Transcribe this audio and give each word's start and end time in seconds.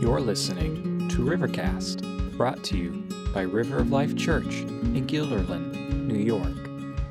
You're 0.00 0.18
listening 0.18 1.08
to 1.10 1.18
Rivercast, 1.18 2.38
brought 2.38 2.64
to 2.64 2.78
you 2.78 3.06
by 3.34 3.42
River 3.42 3.80
of 3.80 3.92
Life 3.92 4.16
Church 4.16 4.62
in 4.62 5.06
Guilderland, 5.06 6.06
New 6.06 6.16
York. 6.16 6.56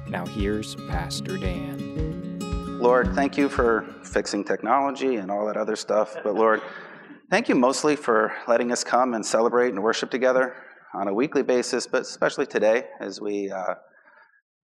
Now 0.07 0.25
here's 0.25 0.73
Pastor 0.73 1.37
Dan. 1.37 2.39
Lord, 2.79 3.13
thank 3.13 3.37
you 3.37 3.47
for 3.47 3.85
fixing 4.01 4.43
technology 4.43 5.17
and 5.17 5.29
all 5.29 5.45
that 5.45 5.55
other 5.55 5.75
stuff. 5.75 6.15
But 6.23 6.33
Lord, 6.33 6.63
thank 7.29 7.47
you 7.47 7.53
mostly 7.53 7.95
for 7.95 8.33
letting 8.47 8.71
us 8.71 8.83
come 8.83 9.13
and 9.13 9.23
celebrate 9.23 9.69
and 9.69 9.83
worship 9.83 10.09
together 10.09 10.55
on 10.95 11.07
a 11.07 11.13
weekly 11.13 11.43
basis, 11.43 11.85
but 11.85 12.01
especially 12.01 12.47
today 12.47 12.85
as 12.99 13.21
we 13.21 13.51
uh, 13.51 13.75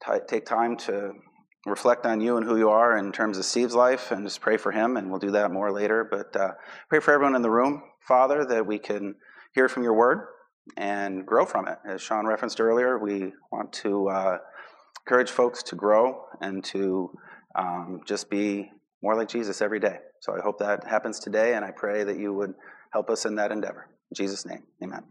t- 0.03 0.19
take 0.27 0.47
time 0.47 0.75
to 0.77 1.11
reflect 1.65 2.05
on 2.05 2.21
you 2.21 2.37
and 2.37 2.45
who 2.45 2.57
you 2.57 2.69
are 2.69 2.97
in 2.97 3.11
terms 3.11 3.37
of 3.37 3.45
Steve's 3.45 3.75
life 3.75 4.11
and 4.11 4.25
just 4.25 4.41
pray 4.41 4.57
for 4.57 4.71
him. 4.71 4.97
And 4.97 5.09
we'll 5.09 5.19
do 5.19 5.31
that 5.31 5.51
more 5.51 5.71
later. 5.71 6.07
But 6.09 6.35
uh, 6.35 6.51
pray 6.89 6.99
for 6.99 7.13
everyone 7.13 7.35
in 7.35 7.41
the 7.41 7.49
room, 7.49 7.83
Father, 8.07 8.45
that 8.45 8.65
we 8.65 8.79
can 8.79 9.15
hear 9.53 9.67
from 9.67 9.83
your 9.83 9.93
word 9.93 10.27
and 10.75 11.25
grow 11.25 11.45
from 11.45 11.67
it. 11.67 11.77
As 11.87 12.01
Sean 12.01 12.25
referenced 12.25 12.59
earlier, 12.59 12.97
we 12.97 13.33
want 13.51 13.73
to 13.73 14.09
uh, 14.09 14.37
encourage 15.05 15.31
folks 15.31 15.63
to 15.63 15.75
grow 15.75 16.25
and 16.41 16.63
to 16.65 17.11
um, 17.55 18.01
just 18.05 18.29
be 18.29 18.71
more 19.01 19.15
like 19.15 19.29
Jesus 19.29 19.61
every 19.61 19.79
day. 19.79 19.97
So 20.19 20.35
I 20.35 20.41
hope 20.41 20.59
that 20.59 20.85
happens 20.85 21.19
today, 21.19 21.53
and 21.53 21.63
I 21.63 21.71
pray 21.71 22.03
that 22.03 22.17
you 22.17 22.33
would 22.33 22.53
help 22.91 23.09
us 23.09 23.25
in 23.25 23.35
that 23.35 23.51
endeavor. 23.51 23.89
In 24.11 24.15
Jesus' 24.15 24.45
name, 24.45 24.63
amen. 24.83 25.03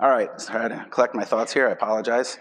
All 0.00 0.10
right, 0.10 0.40
sorry 0.40 0.68
to 0.68 0.86
collect 0.90 1.14
my 1.14 1.24
thoughts 1.24 1.52
here. 1.52 1.68
I 1.68 1.72
apologize. 1.72 2.38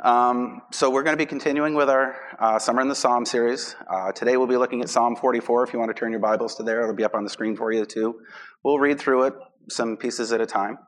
Um, 0.00 0.62
so 0.70 0.90
we're 0.90 1.02
going 1.02 1.14
to 1.14 1.22
be 1.22 1.26
continuing 1.26 1.74
with 1.74 1.88
our 1.88 2.16
uh, 2.38 2.58
Summer 2.58 2.80
in 2.80 2.88
the 2.88 2.94
Psalm 2.94 3.24
series. 3.24 3.74
Uh, 3.90 4.12
today 4.12 4.36
we'll 4.36 4.46
be 4.46 4.56
looking 4.56 4.82
at 4.82 4.88
Psalm 4.88 5.16
44. 5.16 5.64
If 5.64 5.72
you 5.72 5.78
want 5.78 5.90
to 5.90 5.94
turn 5.94 6.10
your 6.10 6.20
Bibles 6.20 6.54
to 6.56 6.62
there, 6.62 6.82
it'll 6.82 6.94
be 6.94 7.04
up 7.04 7.14
on 7.14 7.24
the 7.24 7.30
screen 7.30 7.56
for 7.56 7.72
you 7.72 7.84
too. 7.84 8.20
We'll 8.62 8.78
read 8.78 9.00
through 9.00 9.24
it, 9.24 9.34
some 9.68 9.96
pieces 9.96 10.32
at 10.32 10.40
a 10.40 10.46
time. 10.46 10.78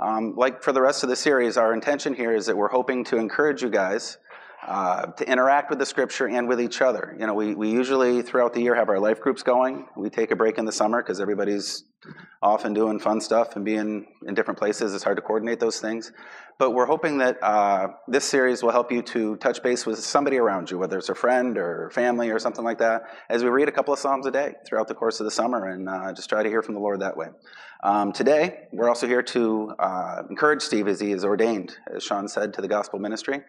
Um, 0.00 0.34
like 0.36 0.62
for 0.62 0.72
the 0.72 0.82
rest 0.82 1.02
of 1.04 1.08
the 1.08 1.16
series, 1.16 1.56
our 1.56 1.72
intention 1.72 2.14
here 2.14 2.34
is 2.34 2.46
that 2.46 2.56
we're 2.56 2.68
hoping 2.68 3.04
to 3.04 3.18
encourage 3.18 3.62
you 3.62 3.70
guys 3.70 4.18
uh, 4.66 5.06
to 5.06 5.28
interact 5.28 5.70
with 5.70 5.78
the 5.78 5.86
scripture 5.86 6.28
and 6.28 6.48
with 6.48 6.60
each 6.60 6.80
other. 6.80 7.16
You 7.18 7.26
know, 7.26 7.34
we, 7.34 7.54
we 7.54 7.70
usually 7.70 8.22
throughout 8.22 8.54
the 8.54 8.60
year 8.60 8.74
have 8.74 8.88
our 8.88 9.00
life 9.00 9.20
groups 9.20 9.42
going. 9.42 9.86
We 9.96 10.08
take 10.08 10.30
a 10.30 10.36
break 10.36 10.58
in 10.58 10.64
the 10.64 10.72
summer 10.72 11.02
because 11.02 11.20
everybody's 11.20 11.84
off 12.42 12.64
and 12.64 12.74
doing 12.74 12.98
fun 12.98 13.20
stuff 13.20 13.56
and 13.56 13.64
being 13.64 14.06
in 14.26 14.34
different 14.34 14.58
places. 14.58 14.94
It's 14.94 15.04
hard 15.04 15.16
to 15.16 15.22
coordinate 15.22 15.60
those 15.60 15.80
things. 15.80 16.12
But 16.62 16.74
we're 16.74 16.86
hoping 16.86 17.18
that 17.18 17.42
uh, 17.42 17.88
this 18.06 18.24
series 18.24 18.62
will 18.62 18.70
help 18.70 18.92
you 18.92 19.02
to 19.02 19.34
touch 19.38 19.64
base 19.64 19.84
with 19.84 19.98
somebody 19.98 20.36
around 20.36 20.70
you, 20.70 20.78
whether 20.78 20.96
it's 20.96 21.08
a 21.08 21.14
friend 21.16 21.58
or 21.58 21.90
family 21.90 22.30
or 22.30 22.38
something 22.38 22.64
like 22.64 22.78
that, 22.78 23.02
as 23.28 23.42
we 23.42 23.50
read 23.50 23.68
a 23.68 23.72
couple 23.72 23.92
of 23.92 23.98
Psalms 23.98 24.26
a 24.26 24.30
day 24.30 24.54
throughout 24.64 24.86
the 24.86 24.94
course 24.94 25.18
of 25.18 25.24
the 25.24 25.32
summer 25.32 25.66
and 25.66 25.88
uh, 25.88 26.12
just 26.12 26.28
try 26.28 26.40
to 26.40 26.48
hear 26.48 26.62
from 26.62 26.74
the 26.74 26.80
Lord 26.80 27.00
that 27.00 27.16
way. 27.16 27.26
Um, 27.82 28.12
today, 28.12 28.68
we're 28.72 28.88
also 28.88 29.08
here 29.08 29.24
to 29.24 29.74
uh, 29.76 30.22
encourage 30.30 30.62
Steve 30.62 30.86
as 30.86 31.00
he 31.00 31.10
is 31.10 31.24
ordained, 31.24 31.76
as 31.92 32.04
Sean 32.04 32.28
said, 32.28 32.54
to 32.54 32.60
the 32.60 32.68
gospel 32.68 33.00
ministry. 33.00 33.40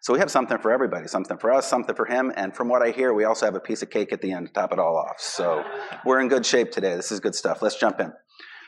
So 0.00 0.14
we 0.14 0.18
have 0.20 0.30
something 0.30 0.56
for 0.56 0.72
everybody, 0.72 1.08
something 1.08 1.36
for 1.36 1.52
us, 1.52 1.68
something 1.68 1.94
for 1.94 2.06
him, 2.06 2.32
and 2.36 2.56
from 2.56 2.70
what 2.70 2.80
I 2.80 2.90
hear, 2.90 3.12
we 3.12 3.24
also 3.24 3.44
have 3.44 3.54
a 3.54 3.60
piece 3.60 3.82
of 3.82 3.90
cake 3.90 4.14
at 4.14 4.22
the 4.22 4.32
end 4.32 4.46
to 4.46 4.52
top 4.54 4.72
it 4.72 4.78
all 4.78 4.96
off. 4.96 5.20
So 5.20 5.62
we're 6.06 6.20
in 6.20 6.28
good 6.28 6.46
shape 6.46 6.70
today. 6.70 6.96
This 6.96 7.12
is 7.12 7.20
good 7.20 7.34
stuff. 7.34 7.60
Let's 7.60 7.76
jump 7.76 8.00
in. 8.00 8.14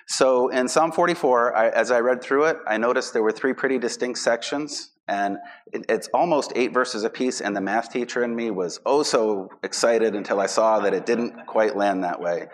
So 0.06 0.48
in 0.48 0.69
Psalm 0.69 0.92
44, 0.92 1.56
I, 1.56 1.69
as 1.69 1.91
I 1.91 2.00
read 2.00 2.22
through 2.22 2.44
it, 2.44 2.58
I 2.66 2.77
noticed 2.77 3.12
there 3.12 3.22
were 3.22 3.33
three 3.33 3.55
pretty 3.55 3.78
distinct 3.78 4.19
sections, 4.19 4.91
and 5.08 5.38
it, 5.72 5.86
it's 5.88 6.08
almost 6.12 6.52
eight 6.55 6.74
verses 6.74 7.05
apiece. 7.05 7.41
And 7.41 7.56
the 7.56 7.61
math 7.61 7.91
teacher 7.91 8.22
in 8.22 8.34
me 8.34 8.50
was 8.50 8.80
oh 8.84 9.02
so 9.02 9.48
excited 9.62 10.14
until 10.14 10.41
I 10.41 10.46
saw 10.46 10.80
that 10.80 10.92
it 10.92 11.06
didn't 11.06 11.46
quite 11.46 11.77
land 11.77 12.05
that 12.05 12.20
way 12.20 12.48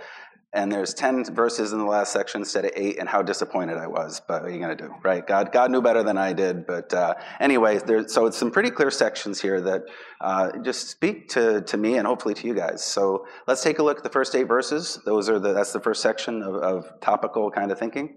and 0.53 0.71
there's 0.71 0.95
10 0.95 1.33
verses 1.33 1.73
in 1.73 1.79
the 1.79 1.85
last 1.85 2.13
section 2.13 2.41
instead 2.41 2.65
of 2.65 2.73
eight 2.75 2.99
and 2.99 3.09
how 3.09 3.23
disappointed 3.23 3.79
i 3.79 3.87
was 3.87 4.21
but 4.27 4.43
what 4.43 4.51
are 4.51 4.55
you 4.55 4.61
going 4.61 4.77
to 4.77 4.85
do 4.85 4.95
right? 5.03 5.27
God 5.27 5.53
god 5.53 5.71
knew 5.71 5.81
better 5.81 6.03
than 6.03 6.19
i 6.19 6.33
did 6.33 6.67
but 6.67 6.93
uh, 6.93 7.15
anyway 7.39 7.79
there, 7.79 8.07
so 8.09 8.27
it's 8.27 8.37
some 8.37 8.51
pretty 8.51 8.71
clear 8.71 8.91
sections 8.91 9.41
here 9.41 9.61
that 9.61 9.83
uh, 10.21 10.51
just 10.63 10.89
speak 10.89 11.29
to, 11.31 11.63
to 11.63 11.77
me 11.77 11.97
and 11.97 12.07
hopefully 12.07 12.35
to 12.35 12.47
you 12.47 12.55
guys. 12.55 12.85
So 12.85 13.27
let's 13.47 13.63
take 13.63 13.79
a 13.79 13.83
look 13.83 13.99
at 13.99 14.05
the 14.05 14.11
first 14.11 14.35
eight 14.35 14.49
verses. 14.49 14.99
Those 15.07 15.31
are 15.31 15.39
the 15.39 15.55
that's 15.55 15.73
the 15.73 15.81
first 15.81 16.03
section 16.03 16.43
of, 16.43 16.55
of 16.57 17.01
topical 17.01 17.51
kind 17.51 17.71
of 17.71 17.79
thinking. 17.79 18.17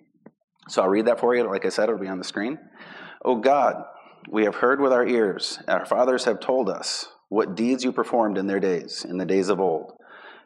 So 0.69 0.81
i'll 0.81 0.89
read 0.89 1.05
that 1.05 1.19
for 1.19 1.35
you. 1.35 1.43
Like 1.43 1.65
i 1.65 1.69
said 1.69 1.83
it'll 1.85 1.99
be 1.99 2.07
on 2.07 2.17
the 2.17 2.23
screen. 2.23 2.57
Oh 3.23 3.35
god 3.35 3.83
we 4.29 4.43
have 4.45 4.55
heard 4.55 4.79
with 4.79 4.93
our 4.93 5.05
ears 5.05 5.59
our 5.67 5.85
fathers 5.85 6.25
have 6.25 6.39
told 6.39 6.69
us 6.69 7.07
what 7.29 7.55
deeds 7.55 7.83
you 7.83 7.91
performed 7.91 8.37
in 8.37 8.47
their 8.47 8.59
days 8.59 9.05
in 9.05 9.17
the 9.17 9.25
days 9.25 9.49
of 9.49 9.59
old 9.59 9.93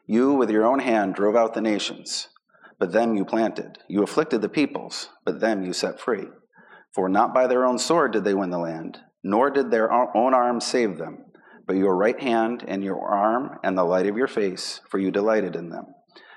you, 0.07 0.33
with 0.33 0.49
your 0.49 0.65
own 0.65 0.79
hand, 0.79 1.15
drove 1.15 1.35
out 1.35 1.53
the 1.53 1.61
nations, 1.61 2.29
but 2.79 2.93
them 2.93 3.15
you 3.15 3.25
planted. 3.25 3.77
You 3.89 4.03
afflicted 4.03 4.41
the 4.41 4.47
peoples, 4.49 5.09
but 5.25 5.41
them 5.41 5.63
you 5.63 5.73
set 5.73 5.99
free. 5.99 6.27
For 6.95 7.09
not 7.09 7.33
by 7.33 7.45
their 7.45 7.65
own 7.65 7.77
sword 7.77 8.13
did 8.13 8.23
they 8.23 8.33
win 8.33 8.49
the 8.49 8.57
land, 8.57 8.99
nor 9.21 9.49
did 9.49 9.69
their 9.69 9.91
own 9.91 10.33
arm 10.33 10.61
save 10.61 10.97
them, 10.97 11.25
but 11.67 11.75
your 11.75 11.97
right 11.97 12.19
hand 12.19 12.63
and 12.65 12.81
your 12.81 13.05
arm 13.05 13.59
and 13.63 13.77
the 13.77 13.83
light 13.83 14.07
of 14.07 14.15
your 14.15 14.29
face, 14.29 14.79
for 14.89 14.97
you 14.97 15.11
delighted 15.11 15.57
in 15.57 15.69
them. 15.69 15.87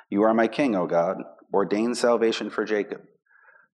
You 0.08 0.22
are 0.24 0.34
my 0.34 0.48
king, 0.48 0.74
O 0.74 0.88
God, 0.88 1.18
ordained 1.54 1.96
salvation 1.96 2.50
for 2.50 2.64
Jacob. 2.64 3.02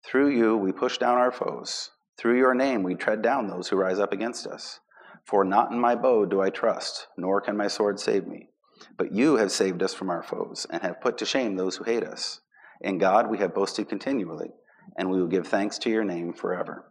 Through 0.05 0.29
you 0.29 0.59
we 0.59 0.73
push 0.73 0.99
down 0.99 1.17
our 1.17 1.33
foes. 1.33 1.91
Through 2.19 2.37
your 2.37 2.55
name 2.55 2.83
we 2.83 2.95
tread 2.95 3.23
down 3.23 3.47
those 3.47 3.69
who 3.69 3.77
rise 3.77 3.99
up 3.99 4.13
against 4.13 4.47
us. 4.47 4.81
For 5.25 5.43
not 5.45 5.73
in 5.73 5.81
my 5.81 5.95
bow 5.95 6.27
do 6.27 6.43
I 6.43 6.51
trust, 6.51 7.07
nor 7.17 7.41
can 7.41 7.57
my 7.57 7.69
sword 7.69 7.99
save 7.99 8.27
me. 8.27 8.51
But 8.97 9.13
you 9.13 9.37
have 9.37 9.53
saved 9.53 9.83
us 9.83 9.95
from 9.95 10.11
our 10.11 10.23
foes 10.23 10.67
and 10.71 10.83
have 10.83 11.01
put 11.01 11.19
to 11.19 11.27
shame 11.27 11.57
those 11.57 11.77
who 11.77 11.85
hate 11.85 12.05
us. 12.05 12.41
In 12.81 12.99
God 12.99 13.31
we 13.31 13.39
have 13.39 13.55
boasted 13.55 13.89
continually, 13.89 14.51
and 14.97 15.11
we 15.11 15.21
will 15.21 15.29
give 15.29 15.47
thanks 15.47 15.79
to 15.79 15.91
your 15.91 16.05
name 16.05 16.33
forever. 16.33 16.91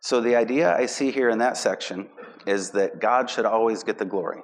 So, 0.00 0.20
the 0.20 0.36
idea 0.36 0.76
I 0.76 0.86
see 0.86 1.10
here 1.10 1.30
in 1.30 1.38
that 1.38 1.56
section 1.56 2.08
is 2.46 2.70
that 2.72 3.00
God 3.00 3.30
should 3.30 3.46
always 3.46 3.82
get 3.82 3.98
the 3.98 4.04
glory. 4.04 4.42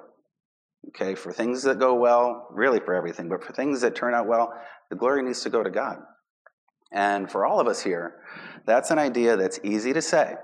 Okay, 0.89 1.15
for 1.15 1.31
things 1.31 1.63
that 1.63 1.79
go 1.79 1.95
well, 1.95 2.47
really 2.51 2.79
for 2.79 2.93
everything, 2.93 3.29
but 3.29 3.43
for 3.43 3.53
things 3.53 3.81
that 3.81 3.95
turn 3.95 4.13
out 4.13 4.27
well, 4.27 4.53
the 4.89 4.95
glory 4.95 5.23
needs 5.23 5.41
to 5.41 5.49
go 5.49 5.63
to 5.63 5.69
God. 5.69 5.99
And 6.91 7.31
for 7.31 7.45
all 7.45 7.59
of 7.59 7.67
us 7.67 7.81
here, 7.81 8.15
that's 8.65 8.91
an 8.91 8.99
idea 8.99 9.37
that's 9.37 9.59
easy 9.63 9.93
to 9.93 10.01
say. 10.01 10.35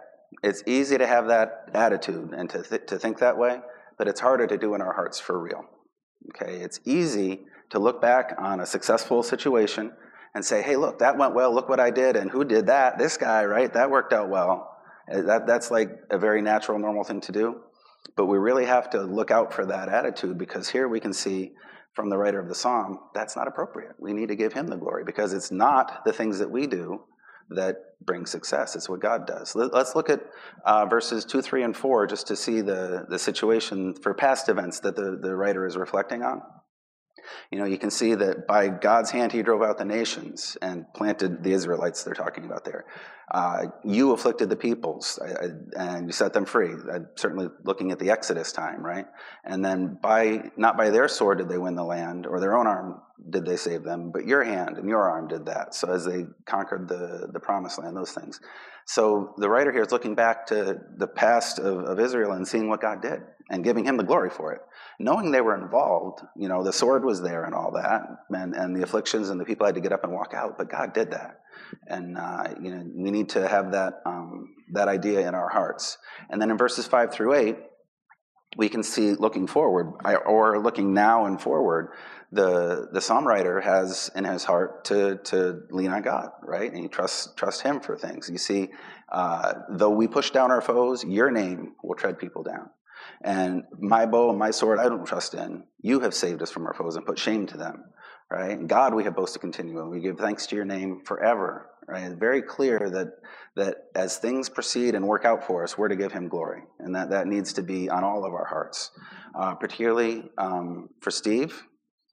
It's 0.41 0.63
easy 0.65 0.97
to 0.97 1.05
have 1.05 1.27
that 1.27 1.69
attitude 1.73 2.33
and 2.33 2.49
to, 2.51 2.63
th- 2.63 2.87
to 2.87 2.97
think 2.97 3.19
that 3.19 3.37
way, 3.37 3.59
but 3.99 4.07
it's 4.07 4.21
harder 4.21 4.47
to 4.47 4.57
do 4.57 4.73
in 4.73 4.81
our 4.81 4.93
hearts 4.93 5.19
for 5.19 5.39
real. 5.39 5.65
Okay, 6.29 6.55
it's 6.61 6.79
easy 6.85 7.41
to 7.69 7.77
look 7.77 8.01
back 8.01 8.33
on 8.39 8.61
a 8.61 8.65
successful 8.65 9.21
situation 9.21 9.91
and 10.33 10.43
say, 10.43 10.61
hey, 10.61 10.77
look, 10.77 10.99
that 10.99 11.17
went 11.17 11.35
well, 11.35 11.53
look 11.53 11.69
what 11.69 11.79
I 11.79 11.91
did, 11.91 12.15
and 12.15 12.31
who 12.31 12.45
did 12.45 12.67
that? 12.67 12.97
This 12.97 13.17
guy, 13.17 13.43
right? 13.45 13.71
That 13.71 13.91
worked 13.91 14.13
out 14.13 14.29
well. 14.29 14.75
Uh, 15.11 15.21
that, 15.23 15.45
that's 15.45 15.69
like 15.69 15.89
a 16.09 16.17
very 16.17 16.41
natural, 16.41 16.79
normal 16.79 17.03
thing 17.03 17.21
to 17.21 17.31
do. 17.31 17.61
But 18.15 18.27
we 18.27 18.37
really 18.37 18.65
have 18.65 18.89
to 18.91 19.01
look 19.01 19.31
out 19.31 19.53
for 19.53 19.65
that 19.65 19.89
attitude 19.89 20.37
because 20.37 20.69
here 20.69 20.87
we 20.87 20.99
can 20.99 21.13
see 21.13 21.51
from 21.93 22.09
the 22.09 22.17
writer 22.17 22.39
of 22.39 22.47
the 22.47 22.55
psalm 22.55 22.99
that's 23.13 23.35
not 23.35 23.47
appropriate. 23.47 23.95
We 23.99 24.13
need 24.13 24.29
to 24.29 24.35
give 24.35 24.53
him 24.53 24.67
the 24.67 24.77
glory 24.77 25.03
because 25.03 25.33
it's 25.33 25.51
not 25.51 26.05
the 26.05 26.13
things 26.13 26.39
that 26.39 26.49
we 26.49 26.67
do 26.67 27.03
that 27.49 27.75
bring 28.01 28.25
success. 28.25 28.75
It's 28.75 28.89
what 28.89 29.01
God 29.01 29.27
does. 29.27 29.55
Let's 29.55 29.95
look 29.95 30.09
at 30.09 30.21
uh, 30.65 30.85
verses 30.85 31.25
2, 31.25 31.41
3, 31.41 31.63
and 31.63 31.77
4 31.77 32.07
just 32.07 32.27
to 32.27 32.35
see 32.35 32.61
the, 32.61 33.05
the 33.09 33.19
situation 33.19 33.93
for 33.93 34.13
past 34.13 34.49
events 34.49 34.79
that 34.81 34.95
the, 34.95 35.19
the 35.21 35.35
writer 35.35 35.65
is 35.65 35.75
reflecting 35.75 36.23
on. 36.23 36.41
You 37.51 37.59
know, 37.59 37.65
you 37.65 37.77
can 37.77 37.91
see 37.91 38.15
that 38.15 38.47
by 38.47 38.69
God's 38.69 39.11
hand 39.11 39.31
he 39.31 39.43
drove 39.43 39.61
out 39.61 39.77
the 39.77 39.85
nations 39.85 40.57
and 40.61 40.85
planted 40.95 41.43
the 41.43 41.51
Israelites 41.51 42.03
they're 42.03 42.13
talking 42.13 42.45
about 42.45 42.63
there. 42.63 42.85
Uh, 43.31 43.67
you 43.83 44.11
afflicted 44.11 44.49
the 44.49 44.55
peoples 44.55 45.19
and 45.77 46.07
you 46.07 46.11
set 46.11 46.33
them 46.33 46.45
free. 46.45 46.73
certainly 47.15 47.47
looking 47.63 47.91
at 47.91 47.99
the 47.99 48.09
Exodus 48.09 48.51
time, 48.51 48.83
right? 48.83 49.05
And 49.43 49.63
then 49.63 49.99
by 50.01 50.49
not 50.57 50.77
by 50.77 50.89
their 50.89 51.07
sword 51.07 51.37
did 51.37 51.49
they 51.49 51.57
win 51.59 51.75
the 51.75 51.83
land, 51.83 52.25
or 52.25 52.39
their 52.39 52.57
own 52.57 52.65
arm 52.65 53.01
did 53.29 53.45
they 53.45 53.57
save 53.57 53.83
them, 53.83 54.11
but 54.11 54.25
your 54.25 54.43
hand 54.43 54.77
and 54.77 54.89
your 54.89 55.07
arm 55.07 55.27
did 55.27 55.45
that. 55.45 55.75
So 55.75 55.91
as 55.91 56.05
they 56.05 56.25
conquered 56.45 56.87
the, 56.87 57.29
the 57.31 57.39
promised 57.39 57.77
land, 57.77 57.95
those 57.95 58.13
things. 58.13 58.39
So 58.85 59.35
the 59.37 59.49
writer 59.49 59.71
here 59.71 59.83
is 59.83 59.91
looking 59.91 60.15
back 60.15 60.47
to 60.47 60.79
the 60.97 61.07
past 61.07 61.59
of, 61.59 61.83
of 61.83 61.99
Israel 61.99 62.31
and 62.31 62.47
seeing 62.47 62.69
what 62.69 62.81
God 62.81 63.01
did 63.01 63.21
and 63.51 63.63
giving 63.63 63.85
him 63.85 63.97
the 63.97 64.03
glory 64.03 64.31
for 64.31 64.53
it. 64.53 64.61
Knowing 64.97 65.31
they 65.31 65.41
were 65.41 65.55
involved, 65.55 66.21
you 66.35 66.47
know, 66.47 66.63
the 66.63 66.73
sword 66.73 67.05
was 67.05 67.21
there 67.21 67.43
and 67.43 67.53
all 67.53 67.71
that, 67.73 68.01
and, 68.29 68.55
and 68.55 68.75
the 68.75 68.81
afflictions 68.81 69.29
and 69.29 69.39
the 69.39 69.45
people 69.45 69.65
had 69.65 69.75
to 69.75 69.81
get 69.81 69.91
up 69.91 70.03
and 70.03 70.13
walk 70.13 70.33
out, 70.33 70.57
but 70.57 70.69
God 70.69 70.93
did 70.93 71.11
that. 71.11 71.41
And, 71.87 72.17
uh, 72.17 72.55
you 72.61 72.71
know, 72.73 72.83
we 72.95 73.11
need 73.11 73.29
to 73.29 73.47
have 73.47 73.71
that, 73.71 74.01
um, 74.05 74.55
that 74.73 74.87
idea 74.87 75.27
in 75.27 75.35
our 75.35 75.49
hearts. 75.49 75.97
And 76.29 76.41
then 76.41 76.51
in 76.51 76.57
verses 76.57 76.85
5 76.85 77.13
through 77.13 77.33
8, 77.33 77.57
we 78.57 78.69
can 78.69 78.81
see 78.81 79.13
looking 79.13 79.47
forward, 79.47 79.93
or 80.25 80.59
looking 80.59 80.93
now 80.93 81.25
and 81.25 81.39
forward, 81.39 81.91
the, 82.31 82.87
the 82.91 83.01
psalm 83.01 83.27
writer 83.27 83.61
has 83.61 84.09
in 84.15 84.23
his 84.23 84.43
heart 84.43 84.85
to, 84.85 85.17
to 85.25 85.61
lean 85.71 85.91
on 85.91 86.01
God, 86.01 86.29
right? 86.43 86.71
And 86.71 86.81
he 86.81 86.87
trusts, 86.87 87.33
trust 87.35 87.61
him 87.61 87.79
for 87.79 87.95
things. 87.97 88.29
You 88.29 88.37
see, 88.37 88.69
uh, 89.11 89.53
though 89.69 89.89
we 89.89 90.07
push 90.07 90.31
down 90.31 90.51
our 90.51 90.61
foes, 90.61 91.03
your 91.03 91.31
name 91.31 91.73
will 91.83 91.95
tread 91.95 92.19
people 92.19 92.43
down. 92.43 92.69
And 93.21 93.63
my 93.79 94.05
bow 94.05 94.29
and 94.29 94.39
my 94.39 94.51
sword 94.51 94.79
I 94.79 94.89
don't 94.89 95.05
trust 95.05 95.33
in. 95.33 95.63
You 95.81 96.01
have 96.01 96.13
saved 96.13 96.41
us 96.41 96.51
from 96.51 96.65
our 96.65 96.73
foes 96.73 96.95
and 96.95 97.05
put 97.05 97.19
shame 97.19 97.47
to 97.47 97.57
them. 97.57 97.83
Right? 98.29 98.67
God, 98.67 98.93
we 98.93 99.03
have 99.05 99.15
boasted 99.15 99.41
continually. 99.41 99.89
We 99.89 99.99
give 100.01 100.17
thanks 100.17 100.45
to 100.47 100.55
your 100.55 100.65
name 100.65 101.01
forever, 101.03 101.69
right? 101.87 102.03
It's 102.03 102.15
very 102.15 102.41
clear 102.41 102.89
that, 102.89 103.13
that 103.55 103.85
as 103.95 104.17
things 104.17 104.49
proceed 104.49 104.93
and 104.93 105.07
work 105.07 105.25
out 105.25 105.45
for 105.45 105.63
us, 105.63 105.77
we're 105.77 105.87
to 105.87 105.95
give 105.95 106.11
him 106.11 106.27
glory. 106.27 106.61
And 106.79 106.95
that, 106.95 107.09
that 107.09 107.27
needs 107.27 107.53
to 107.53 107.63
be 107.63 107.89
on 107.89 108.03
all 108.03 108.25
of 108.25 108.33
our 108.33 108.45
hearts. 108.45 108.91
Uh, 109.37 109.55
particularly 109.55 110.29
um, 110.37 110.89
for 111.01 111.11
Steve, 111.11 111.63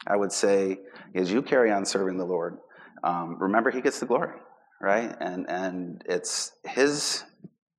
I 0.07 0.17
would 0.17 0.33
say, 0.33 0.79
as 1.15 1.31
you 1.31 1.43
carry 1.43 1.71
on 1.71 1.85
serving 1.85 2.19
the 2.19 2.25
Lord, 2.25 2.59
um, 3.03 3.37
remember 3.39 3.71
he 3.71 3.81
gets 3.81 4.01
the 4.01 4.07
glory, 4.07 4.39
right? 4.81 5.15
And, 5.21 5.49
and 5.49 6.03
it's 6.07 6.53
his 6.65 7.25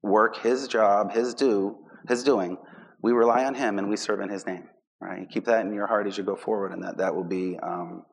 work, 0.03 0.37
his 0.37 0.67
job, 0.67 1.11
his 1.11 1.33
do, 1.33 1.77
his 2.07 2.23
doing. 2.23 2.57
We 3.01 3.11
rely 3.13 3.45
on 3.45 3.55
him 3.55 3.79
and 3.79 3.89
we 3.89 3.97
serve 3.97 4.21
in 4.21 4.29
his 4.29 4.45
name, 4.45 4.67
right? 4.99 5.27
Keep 5.29 5.45
that 5.45 5.65
in 5.65 5.73
your 5.73 5.87
heart 5.87 6.07
as 6.07 6.17
you 6.17 6.23
go 6.23 6.35
forward, 6.35 6.71
and 6.71 6.83
that, 6.83 6.97
that 6.97 7.15
will 7.15 7.23
be 7.23 7.57
um, 7.61 8.03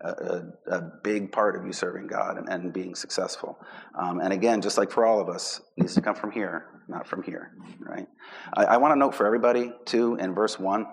a, 0.00 0.42
a, 0.70 0.82
big 1.02 1.30
part 1.30 1.56
of 1.56 1.66
you 1.66 1.72
serving 1.72 2.06
God 2.06 2.38
and, 2.38 2.48
and 2.48 2.72
being 2.72 2.94
successful. 2.94 3.58
Um, 3.98 4.20
and 4.20 4.32
again, 4.32 4.60
just 4.62 4.78
like 4.78 4.90
for 4.90 5.04
all 5.04 5.20
of 5.20 5.28
us, 5.28 5.60
needs 5.76 5.94
to 5.94 6.00
come 6.00 6.14
from 6.14 6.30
here, 6.30 6.66
not 6.88 7.06
from 7.06 7.22
here, 7.22 7.52
right? 7.80 8.06
I, 8.54 8.64
I 8.64 8.76
want 8.78 8.92
to 8.92 8.98
note 8.98 9.14
for 9.14 9.26
everybody, 9.26 9.72
too, 9.84 10.16
in 10.16 10.34
verse 10.34 10.58
1, 10.58 10.86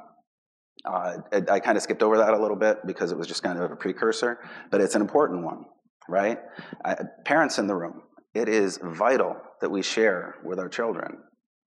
uh, 0.86 1.18
I, 1.32 1.42
I 1.50 1.60
kind 1.60 1.78
of 1.78 1.84
skipped 1.84 2.04
over 2.04 2.18
that 2.18 2.34
a 2.34 2.42
little 2.42 2.58
bit 2.58 2.86
because 2.86 3.12
it 3.12 3.18
was 3.18 3.28
just 3.28 3.44
kind 3.44 3.58
of 3.58 3.72
a 3.72 3.76
precursor, 3.76 4.40
but 4.72 4.82
it's 4.82 4.96
an 4.96 5.02
important 5.02 5.44
one, 5.44 5.66
right? 6.10 6.40
I, 6.84 6.96
parents 7.26 7.60
in 7.60 7.68
the 7.68 7.76
room, 7.76 8.02
it 8.34 8.50
is 8.50 8.80
vital 8.84 9.38
that 9.62 9.70
we 9.70 9.82
share 9.82 10.36
with 10.44 10.60
our 10.60 10.70
children 10.70 11.18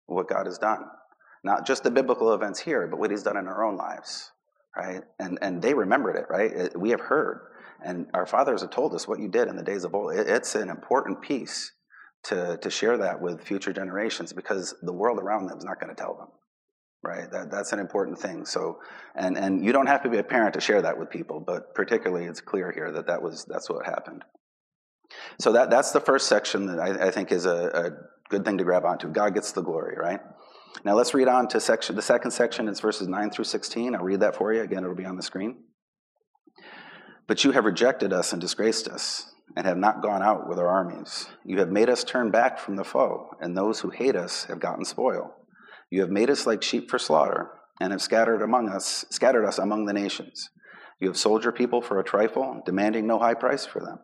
what 0.05 0.29
God 0.29 0.45
has 0.45 0.57
done. 0.57 0.85
Not 1.43 1.67
just 1.67 1.83
the 1.83 1.91
biblical 1.91 2.33
events 2.33 2.59
here, 2.59 2.87
but 2.87 2.97
what 2.97 3.11
He's 3.11 3.23
done 3.23 3.37
in 3.37 3.47
our 3.47 3.63
own 3.63 3.75
lives 3.77 4.31
right? 4.75 5.01
And, 5.19 5.39
and 5.41 5.61
they 5.61 5.73
remembered 5.73 6.15
it, 6.15 6.25
right? 6.29 6.51
It, 6.51 6.79
we 6.79 6.89
have 6.91 7.01
heard. 7.01 7.41
And 7.83 8.07
our 8.13 8.25
fathers 8.25 8.61
have 8.61 8.71
told 8.71 8.93
us 8.93 9.07
what 9.07 9.19
you 9.19 9.27
did 9.27 9.47
in 9.47 9.55
the 9.55 9.63
days 9.63 9.83
of 9.83 9.93
old. 9.93 10.13
It, 10.13 10.27
it's 10.27 10.55
an 10.55 10.69
important 10.69 11.21
piece 11.21 11.71
to, 12.25 12.57
to 12.57 12.69
share 12.69 12.97
that 12.97 13.21
with 13.21 13.41
future 13.41 13.71
generations 13.71 14.33
because 14.33 14.73
the 14.81 14.93
world 14.93 15.19
around 15.19 15.47
them 15.47 15.57
is 15.57 15.63
not 15.63 15.79
going 15.79 15.95
to 15.95 16.01
tell 16.01 16.15
them, 16.15 16.27
right? 17.03 17.29
That, 17.31 17.51
that's 17.51 17.71
an 17.71 17.79
important 17.79 18.19
thing. 18.19 18.45
So, 18.45 18.79
and, 19.15 19.37
and 19.37 19.63
you 19.63 19.71
don't 19.71 19.87
have 19.87 20.03
to 20.03 20.09
be 20.09 20.17
a 20.17 20.23
parent 20.23 20.55
to 20.55 20.61
share 20.61 20.81
that 20.81 20.97
with 20.97 21.09
people, 21.09 21.39
but 21.39 21.75
particularly 21.75 22.25
it's 22.25 22.41
clear 22.41 22.71
here 22.71 22.91
that, 22.91 23.07
that 23.07 23.21
was, 23.21 23.45
that's 23.45 23.69
what 23.69 23.85
happened. 23.85 24.23
So 25.39 25.51
that, 25.53 25.69
that's 25.69 25.91
the 25.91 26.01
first 26.01 26.27
section 26.27 26.65
that 26.67 26.79
I, 26.79 27.07
I 27.07 27.11
think 27.11 27.31
is 27.31 27.45
a, 27.45 27.67
a 27.67 27.91
good 28.29 28.43
thing 28.43 28.57
to 28.57 28.63
grab 28.63 28.85
onto. 28.85 29.07
God 29.07 29.35
gets 29.35 29.51
the 29.51 29.61
glory, 29.61 29.95
right? 29.97 30.19
Now 30.83 30.95
let's 30.95 31.13
read 31.13 31.27
on 31.27 31.47
to 31.49 31.59
section. 31.59 31.95
The 31.95 32.01
second 32.01 32.31
section 32.31 32.67
It's 32.67 32.79
verses 32.79 33.07
9 33.07 33.31
through 33.31 33.45
16. 33.45 33.95
I'll 33.95 34.03
read 34.03 34.19
that 34.19 34.35
for 34.35 34.53
you. 34.53 34.61
Again, 34.61 34.83
it'll 34.83 34.95
be 34.95 35.05
on 35.05 35.15
the 35.15 35.23
screen. 35.23 35.63
But 37.27 37.43
you 37.43 37.51
have 37.51 37.65
rejected 37.65 38.13
us 38.13 38.33
and 38.33 38.41
disgraced 38.41 38.87
us, 38.87 39.31
and 39.55 39.65
have 39.65 39.77
not 39.77 40.01
gone 40.01 40.21
out 40.21 40.47
with 40.47 40.59
our 40.59 40.67
armies. 40.67 41.27
You 41.43 41.59
have 41.59 41.69
made 41.69 41.89
us 41.89 42.03
turn 42.03 42.29
back 42.29 42.59
from 42.59 42.75
the 42.75 42.83
foe, 42.83 43.29
and 43.39 43.55
those 43.55 43.79
who 43.79 43.89
hate 43.89 44.15
us 44.15 44.45
have 44.45 44.59
gotten 44.59 44.85
spoil. 44.85 45.33
You 45.89 46.01
have 46.01 46.11
made 46.11 46.29
us 46.29 46.45
like 46.45 46.61
sheep 46.61 46.89
for 46.89 46.99
slaughter, 46.99 47.49
and 47.79 47.91
have 47.91 48.01
scattered 48.01 48.41
among 48.41 48.69
us, 48.69 49.05
scattered 49.09 49.45
us 49.45 49.57
among 49.57 49.85
the 49.85 49.93
nations. 49.93 50.49
You 50.99 51.07
have 51.07 51.17
sold 51.17 51.43
your 51.43 51.53
people 51.53 51.81
for 51.81 51.99
a 51.99 52.03
trifle, 52.03 52.61
demanding 52.65 53.07
no 53.07 53.19
high 53.19 53.33
price 53.33 53.65
for 53.65 53.79
them. 53.79 53.99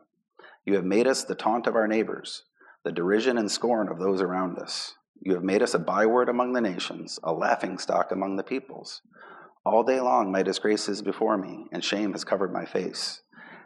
You 0.66 0.76
have 0.76 0.86
made 0.86 1.08
us 1.08 1.24
the 1.24 1.36
taunt 1.36 1.68
of 1.68 1.76
our 1.76 1.88
neighbors, 1.88 2.44
the 2.84 2.92
derision 2.92 3.38
and 3.38 3.52
scorn 3.52 3.88
of 3.88 4.00
those 4.00 4.22
around 4.22 4.58
us. 4.58 4.96
You 5.24 5.36
have 5.36 5.44
made 5.44 5.62
us 5.62 5.76
a 5.76 5.80
byword 5.80 6.30
among 6.30 6.54
the 6.54 6.62
nations, 6.62 7.20
a 7.24 7.32
laughing 7.32 7.78
stock 7.78 8.12
among 8.12 8.38
the 8.38 8.44
peoples. 8.44 9.02
All 9.64 9.84
day 9.84 10.02
long 10.02 10.32
my 10.32 10.42
disgrace 10.42 10.90
is 10.90 11.04
before 11.04 11.38
me, 11.38 11.68
and 11.72 11.84
shame 11.84 12.14
has 12.14 12.24
covered 12.24 12.52
my 12.52 12.66
face. 12.66 13.22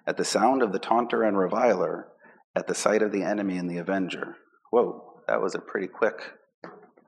At 0.06 0.18
the 0.18 0.26
sound 0.26 0.62
of 0.62 0.74
the 0.74 0.80
taunter 0.80 1.24
and 1.24 1.38
reviler, 1.38 2.10
at 2.56 2.68
the 2.68 2.76
sight 2.76 3.02
of 3.02 3.14
the 3.14 3.24
enemy 3.24 3.58
and 3.58 3.70
the 3.70 3.78
avenger. 3.78 4.36
Whoa, 4.72 5.22
that 5.28 5.42
was 5.42 5.56
a 5.56 5.60
pretty 5.60 5.88
quick 5.88 6.34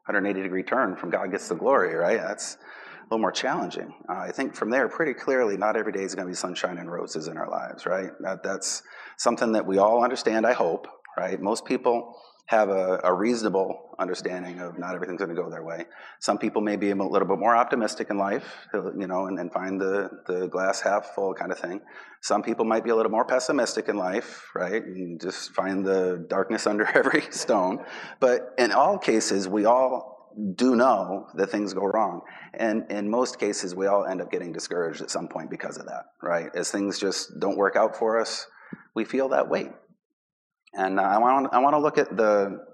180 0.07 0.41
degree 0.41 0.63
turn 0.63 0.95
from 0.95 1.09
God 1.09 1.31
gets 1.31 1.49
the 1.49 1.55
glory, 1.55 1.93
right? 1.93 2.21
That's 2.21 2.55
a 2.55 3.03
little 3.03 3.19
more 3.19 3.31
challenging. 3.33 3.93
Uh, 4.09 4.19
I 4.19 4.31
think 4.31 4.55
from 4.55 4.69
there, 4.69 4.87
pretty 4.87 5.13
clearly, 5.13 5.57
not 5.57 5.75
every 5.75 5.91
day 5.91 6.03
is 6.03 6.15
going 6.15 6.25
to 6.25 6.31
be 6.31 6.35
sunshine 6.35 6.77
and 6.77 6.89
roses 6.89 7.27
in 7.27 7.37
our 7.37 7.49
lives, 7.49 7.85
right? 7.85 8.11
That, 8.21 8.41
that's 8.41 8.83
something 9.17 9.51
that 9.51 9.65
we 9.65 9.77
all 9.77 10.05
understand, 10.05 10.47
I 10.47 10.53
hope, 10.53 10.87
right? 11.17 11.41
Most 11.41 11.65
people 11.65 12.15
have 12.47 12.69
a, 12.69 13.01
a, 13.03 13.13
reasonable 13.13 13.93
understanding 13.99 14.59
of 14.59 14.79
not 14.79 14.95
everything's 14.95 15.19
going 15.19 15.29
to 15.29 15.35
go 15.35 15.49
their 15.49 15.63
way. 15.63 15.85
Some 16.19 16.37
people 16.37 16.61
may 16.61 16.77
be 16.77 16.91
a 16.91 16.95
little 16.95 17.27
bit 17.27 17.37
more 17.37 17.55
optimistic 17.55 18.09
in 18.09 18.17
life, 18.17 18.67
uh, 18.73 18.93
you 18.93 19.05
know, 19.05 19.27
and, 19.27 19.37
and 19.37 19.51
find 19.51 19.79
the, 19.79 20.09
the 20.27 20.47
glass 20.47 20.79
half 20.79 21.07
full 21.13 21.33
kind 21.33 21.51
of 21.51 21.59
thing. 21.59 21.81
Some 22.21 22.41
people 22.41 22.63
might 22.63 22.85
be 22.85 22.89
a 22.89 22.95
little 22.95 23.11
more 23.11 23.25
pessimistic 23.25 23.89
in 23.89 23.97
life, 23.97 24.49
right, 24.55 24.81
and 24.81 25.19
just 25.19 25.51
find 25.51 25.85
the 25.85 26.25
darkness 26.29 26.65
under 26.71 26.85
every 26.85 27.21
stone. 27.31 27.83
But 28.21 28.53
in 28.57 28.71
all 28.71 28.97
cases, 28.97 29.49
we 29.49 29.65
all 29.65 30.31
do 30.55 30.75
know 30.75 31.27
that 31.33 31.49
things 31.49 31.73
go 31.73 31.83
wrong. 31.83 32.21
And 32.53 32.89
in 32.89 33.09
most 33.09 33.39
cases, 33.39 33.75
we 33.75 33.87
all 33.87 34.05
end 34.05 34.21
up 34.21 34.31
getting 34.31 34.53
discouraged 34.53 35.01
at 35.01 35.11
some 35.11 35.27
point 35.27 35.49
because 35.49 35.77
of 35.77 35.87
that, 35.87 36.05
right? 36.21 36.49
As 36.55 36.71
things 36.71 36.97
just 36.97 37.39
don't 37.39 37.57
work 37.57 37.75
out 37.75 37.97
for 37.97 38.21
us, 38.21 38.47
we 38.93 39.03
feel 39.03 39.29
that 39.29 39.49
weight 39.49 39.71
and 40.73 40.99
uh, 40.99 41.03
I 41.03 41.17
want 41.17 41.53
I 41.53 41.59
want 41.59 41.73
to 41.73 41.79
look 41.79 41.97
at 41.97 42.15
the 42.15 42.65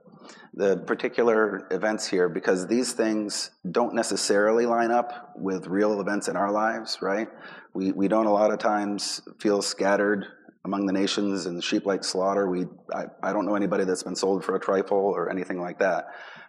the 0.54 0.78
particular 0.78 1.68
events 1.72 2.08
here 2.08 2.30
because 2.30 2.68
these 2.68 2.94
things 2.94 3.52
don't 3.72 3.96
necessarily 3.96 4.66
line 4.66 4.92
up 4.92 5.34
with 5.36 5.68
real 5.68 6.00
events 6.00 6.28
in 6.28 6.36
our 6.36 6.52
lives, 6.52 7.00
right? 7.02 7.28
We 7.74 7.92
we 7.92 8.08
don't 8.08 8.26
a 8.26 8.34
lot 8.34 8.52
of 8.52 8.60
times 8.60 9.22
feel 9.40 9.62
scattered 9.62 10.26
among 10.66 10.86
the 10.86 10.94
nations 10.94 11.46
and 11.46 11.58
the 11.58 11.62
sheep 11.62 11.86
like 11.86 12.04
slaughter. 12.04 12.50
We 12.50 12.66
I, 12.94 13.06
I 13.22 13.34
don't 13.34 13.46
know 13.46 13.56
anybody 13.56 13.86
that's 13.86 14.04
been 14.04 14.16
sold 14.16 14.44
for 14.46 14.56
a 14.56 14.60
trifle 14.60 14.98
or 14.98 15.30
anything 15.30 15.60
like 15.60 15.80
that. 15.80 16.06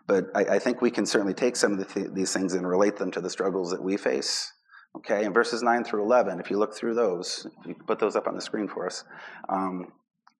But 0.06 0.26
I, 0.34 0.56
I 0.56 0.58
think 0.58 0.82
we 0.82 0.90
can 0.90 1.06
certainly 1.06 1.34
take 1.34 1.56
some 1.56 1.72
of 1.72 1.78
the 1.78 1.86
th- 1.86 2.12
these 2.12 2.32
things 2.32 2.52
and 2.54 2.68
relate 2.68 2.96
them 2.96 3.10
to 3.12 3.20
the 3.20 3.30
struggles 3.30 3.70
that 3.70 3.82
we 3.82 3.96
face. 3.96 4.52
Okay, 4.96 5.24
in 5.24 5.32
verses 5.32 5.60
9 5.60 5.82
through 5.82 6.04
11, 6.04 6.38
if 6.38 6.50
you 6.50 6.58
look 6.58 6.72
through 6.72 6.94
those, 6.94 7.48
you 7.66 7.74
put 7.86 7.98
those 7.98 8.14
up 8.14 8.28
on 8.28 8.36
the 8.36 8.40
screen 8.40 8.68
for 8.68 8.86
us, 8.86 9.02
um, 9.48 9.88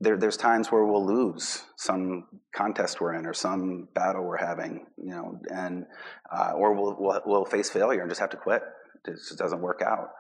there, 0.01 0.17
there's 0.17 0.37
times 0.37 0.69
where 0.69 0.85
we'll 0.85 1.07
lose 1.07 1.63
some 1.77 2.27
contest 2.55 3.01
we're 3.01 3.15
in 3.15 3.27
or 3.27 3.33
some 3.33 3.89
battle 3.95 4.25
we're 4.25 4.37
having, 4.37 4.87
you 4.97 5.11
know, 5.11 5.41
and 5.53 5.87
uh, 6.31 6.53
or 6.57 6.75
we'll, 6.75 6.97
we'll, 6.99 7.23
we'll 7.25 7.45
face 7.45 7.71
failure 7.71 8.01
and 8.01 8.11
just 8.11 8.21
have 8.21 8.31
to 8.31 8.37
quit. 8.37 8.63
It 9.07 9.13
just 9.13 9.39
doesn't 9.39 9.61
work 9.61 9.83
out. 9.83 10.11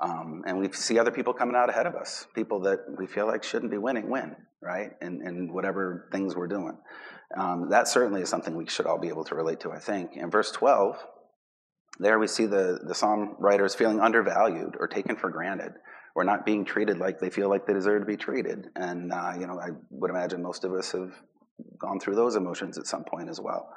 Um, 0.00 0.42
and 0.46 0.58
we 0.58 0.72
see 0.72 0.98
other 0.98 1.10
people 1.10 1.32
coming 1.32 1.56
out 1.56 1.70
ahead 1.70 1.86
of 1.86 1.94
us, 1.94 2.26
people 2.34 2.60
that 2.60 2.80
we 2.98 3.06
feel 3.06 3.26
like 3.26 3.42
shouldn't 3.42 3.70
be 3.70 3.78
winning, 3.78 4.10
win, 4.10 4.36
right? 4.60 4.90
And, 5.00 5.22
in 5.26 5.52
whatever 5.52 6.08
things 6.12 6.34
we're 6.34 6.48
doing. 6.48 6.76
Um, 7.36 7.68
that 7.70 7.88
certainly 7.88 8.22
is 8.22 8.28
something 8.28 8.56
we 8.56 8.66
should 8.66 8.86
all 8.86 8.98
be 8.98 9.08
able 9.08 9.24
to 9.24 9.34
relate 9.34 9.60
to, 9.60 9.72
I 9.72 9.78
think. 9.78 10.10
In 10.14 10.30
verse 10.30 10.50
12, 10.52 10.96
there 12.00 12.18
we 12.18 12.26
see 12.26 12.46
the, 12.46 12.80
the 12.86 12.94
psalm 12.94 13.36
writers 13.38 13.74
feeling 13.74 14.00
undervalued 14.00 14.76
or 14.78 14.88
taken 14.88 15.16
for 15.16 15.30
granted 15.30 15.72
or 16.14 16.24
not 16.24 16.46
being 16.46 16.64
treated 16.64 16.98
like 16.98 17.18
they 17.18 17.30
feel 17.30 17.48
like 17.48 17.66
they 17.66 17.72
deserve 17.72 18.02
to 18.02 18.06
be 18.06 18.16
treated. 18.16 18.68
And, 18.76 19.12
uh, 19.12 19.32
you 19.38 19.46
know, 19.46 19.58
I 19.58 19.70
would 19.90 20.10
imagine 20.10 20.42
most 20.42 20.64
of 20.64 20.72
us 20.72 20.92
have 20.92 21.12
gone 21.78 22.00
through 22.00 22.14
those 22.14 22.36
emotions 22.36 22.78
at 22.78 22.86
some 22.86 23.04
point 23.04 23.28
as 23.28 23.40
well. 23.40 23.68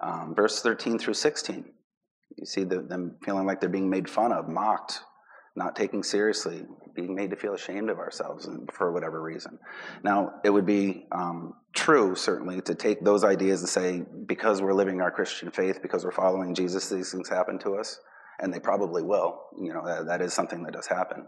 Um, 0.00 0.34
verse 0.34 0.62
13 0.62 0.98
through 0.98 1.14
16, 1.14 1.64
you 2.36 2.46
see 2.46 2.64
the, 2.64 2.80
them 2.80 3.16
feeling 3.24 3.46
like 3.46 3.60
they're 3.60 3.68
being 3.68 3.88
made 3.88 4.10
fun 4.10 4.32
of, 4.32 4.48
mocked, 4.48 5.00
not 5.54 5.76
taken 5.76 6.02
seriously, 6.02 6.66
being 6.94 7.14
made 7.14 7.30
to 7.30 7.36
feel 7.36 7.54
ashamed 7.54 7.88
of 7.88 7.98
ourselves 7.98 8.48
for 8.72 8.92
whatever 8.92 9.22
reason. 9.22 9.58
Now, 10.02 10.34
it 10.44 10.50
would 10.50 10.66
be 10.66 11.06
um, 11.12 11.54
true, 11.72 12.14
certainly, 12.14 12.60
to 12.62 12.74
take 12.74 13.02
those 13.02 13.24
ideas 13.24 13.60
and 13.60 13.68
say, 13.68 14.02
because 14.26 14.60
we're 14.60 14.74
living 14.74 15.00
our 15.00 15.10
Christian 15.10 15.50
faith, 15.50 15.80
because 15.80 16.04
we're 16.04 16.10
following 16.10 16.54
Jesus, 16.54 16.90
these 16.90 17.10
things 17.10 17.28
happen 17.28 17.58
to 17.60 17.76
us. 17.76 17.98
And 18.38 18.52
they 18.52 18.60
probably 18.60 19.02
will. 19.02 19.44
You 19.58 19.72
know, 19.72 19.86
that, 19.86 20.06
that 20.06 20.20
is 20.20 20.34
something 20.34 20.62
that 20.64 20.74
does 20.74 20.86
happen 20.86 21.26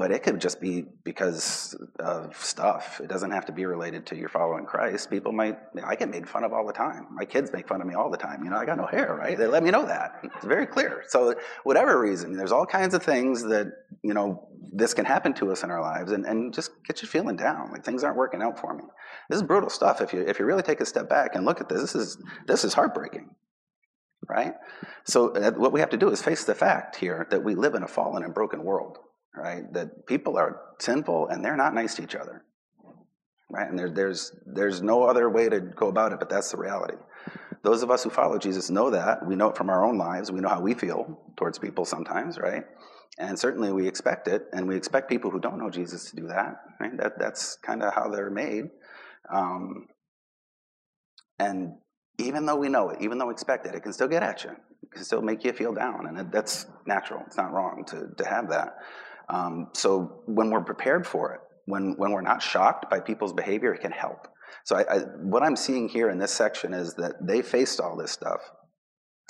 but 0.00 0.10
it 0.10 0.22
could 0.22 0.40
just 0.40 0.62
be 0.62 0.86
because 1.04 1.76
of 1.98 2.34
stuff. 2.42 3.02
It 3.04 3.08
doesn't 3.08 3.32
have 3.32 3.44
to 3.44 3.52
be 3.52 3.66
related 3.66 4.06
to 4.06 4.16
your 4.16 4.30
following 4.30 4.64
Christ. 4.64 5.10
People 5.10 5.30
might, 5.30 5.58
I 5.84 5.94
get 5.94 6.08
made 6.08 6.26
fun 6.26 6.42
of 6.42 6.54
all 6.54 6.66
the 6.66 6.72
time. 6.72 7.06
My 7.10 7.26
kids 7.26 7.52
make 7.52 7.68
fun 7.68 7.82
of 7.82 7.86
me 7.86 7.92
all 7.92 8.10
the 8.10 8.16
time. 8.16 8.42
You 8.42 8.48
know, 8.48 8.56
I 8.56 8.64
got 8.64 8.78
no 8.78 8.86
hair, 8.86 9.14
right? 9.14 9.36
They 9.36 9.46
let 9.46 9.62
me 9.62 9.70
know 9.70 9.84
that. 9.84 10.12
It's 10.24 10.46
very 10.46 10.64
clear. 10.64 11.04
So, 11.08 11.34
whatever 11.64 12.00
reason, 12.00 12.32
there's 12.32 12.50
all 12.50 12.64
kinds 12.64 12.94
of 12.94 13.02
things 13.02 13.42
that, 13.42 13.66
you 14.02 14.14
know, 14.14 14.48
this 14.72 14.94
can 14.94 15.04
happen 15.04 15.34
to 15.34 15.52
us 15.52 15.64
in 15.64 15.70
our 15.70 15.82
lives 15.82 16.12
and, 16.12 16.24
and 16.24 16.54
just 16.54 16.70
get 16.84 17.02
you 17.02 17.08
feeling 17.08 17.36
down. 17.36 17.70
Like 17.70 17.84
things 17.84 18.02
aren't 18.02 18.16
working 18.16 18.40
out 18.40 18.58
for 18.58 18.72
me. 18.72 18.84
This 19.28 19.36
is 19.36 19.42
brutal 19.42 19.68
stuff. 19.68 20.00
If 20.00 20.14
you, 20.14 20.22
if 20.22 20.38
you 20.38 20.46
really 20.46 20.62
take 20.62 20.80
a 20.80 20.86
step 20.86 21.10
back 21.10 21.34
and 21.34 21.44
look 21.44 21.60
at 21.60 21.68
this, 21.68 21.82
this 21.82 21.94
is, 21.94 22.16
this 22.46 22.64
is 22.64 22.72
heartbreaking 22.72 23.28
right? 24.28 24.52
So, 25.04 25.30
uh, 25.34 25.50
what 25.52 25.72
we 25.72 25.80
have 25.80 25.90
to 25.90 25.96
do 25.96 26.10
is 26.10 26.22
face 26.22 26.44
the 26.44 26.54
fact 26.54 26.94
here 26.94 27.26
that 27.30 27.42
we 27.42 27.56
live 27.56 27.74
in 27.74 27.82
a 27.82 27.88
fallen 27.88 28.22
and 28.22 28.32
broken 28.32 28.62
world 28.62 28.98
right? 29.34 29.72
That 29.72 30.06
people 30.06 30.36
are 30.36 30.60
sinful 30.78 31.28
and 31.28 31.44
they're 31.44 31.56
not 31.56 31.74
nice 31.74 31.94
to 31.96 32.02
each 32.02 32.14
other, 32.14 32.44
right? 33.50 33.68
And 33.68 33.78
there, 33.78 33.90
there's 33.90 34.34
there's 34.46 34.82
no 34.82 35.04
other 35.04 35.28
way 35.28 35.48
to 35.48 35.60
go 35.60 35.88
about 35.88 36.12
it, 36.12 36.18
but 36.18 36.28
that's 36.28 36.50
the 36.50 36.56
reality. 36.56 36.96
Those 37.62 37.82
of 37.82 37.90
us 37.90 38.02
who 38.02 38.10
follow 38.10 38.38
Jesus 38.38 38.70
know 38.70 38.90
that. 38.90 39.26
We 39.26 39.36
know 39.36 39.48
it 39.50 39.56
from 39.56 39.68
our 39.68 39.84
own 39.84 39.98
lives. 39.98 40.32
We 40.32 40.40
know 40.40 40.48
how 40.48 40.60
we 40.60 40.74
feel 40.74 41.20
towards 41.36 41.58
people 41.58 41.84
sometimes, 41.84 42.38
right? 42.38 42.64
And 43.18 43.38
certainly 43.38 43.70
we 43.70 43.86
expect 43.86 44.28
it, 44.28 44.46
and 44.52 44.66
we 44.66 44.76
expect 44.76 45.10
people 45.10 45.30
who 45.30 45.40
don't 45.40 45.58
know 45.58 45.68
Jesus 45.68 46.08
to 46.10 46.16
do 46.16 46.28
that. 46.28 46.56
Right? 46.80 46.96
That 46.96 47.18
that's 47.18 47.56
kind 47.56 47.82
of 47.82 47.92
how 47.92 48.08
they're 48.08 48.30
made. 48.30 48.64
Um, 49.32 49.88
and 51.38 51.74
even 52.18 52.46
though 52.46 52.56
we 52.56 52.68
know 52.68 52.90
it, 52.90 52.98
even 53.00 53.18
though 53.18 53.26
we 53.26 53.32
expect 53.32 53.66
it, 53.66 53.74
it 53.74 53.82
can 53.82 53.92
still 53.92 54.08
get 54.08 54.22
at 54.22 54.44
you. 54.44 54.50
It 54.50 54.92
can 54.92 55.04
still 55.04 55.22
make 55.22 55.44
you 55.44 55.52
feel 55.52 55.74
down, 55.74 56.06
and 56.06 56.32
that's 56.32 56.66
natural. 56.86 57.22
It's 57.26 57.36
not 57.36 57.52
wrong 57.52 57.84
to, 57.88 58.08
to 58.16 58.28
have 58.28 58.48
that. 58.50 58.76
Um, 59.30 59.68
so 59.72 60.22
when 60.26 60.50
we're 60.50 60.64
prepared 60.64 61.06
for 61.06 61.34
it, 61.34 61.40
when, 61.66 61.94
when 61.96 62.10
we're 62.10 62.20
not 62.20 62.42
shocked 62.42 62.90
by 62.90 63.00
people's 63.00 63.32
behavior, 63.32 63.72
it 63.72 63.80
can 63.80 63.92
help. 63.92 64.26
So 64.64 64.76
I, 64.76 64.82
I, 64.82 64.98
what 65.22 65.42
I'm 65.42 65.56
seeing 65.56 65.88
here 65.88 66.10
in 66.10 66.18
this 66.18 66.32
section 66.32 66.74
is 66.74 66.94
that 66.94 67.14
they 67.24 67.40
faced 67.40 67.80
all 67.80 67.96
this 67.96 68.10
stuff. 68.10 68.40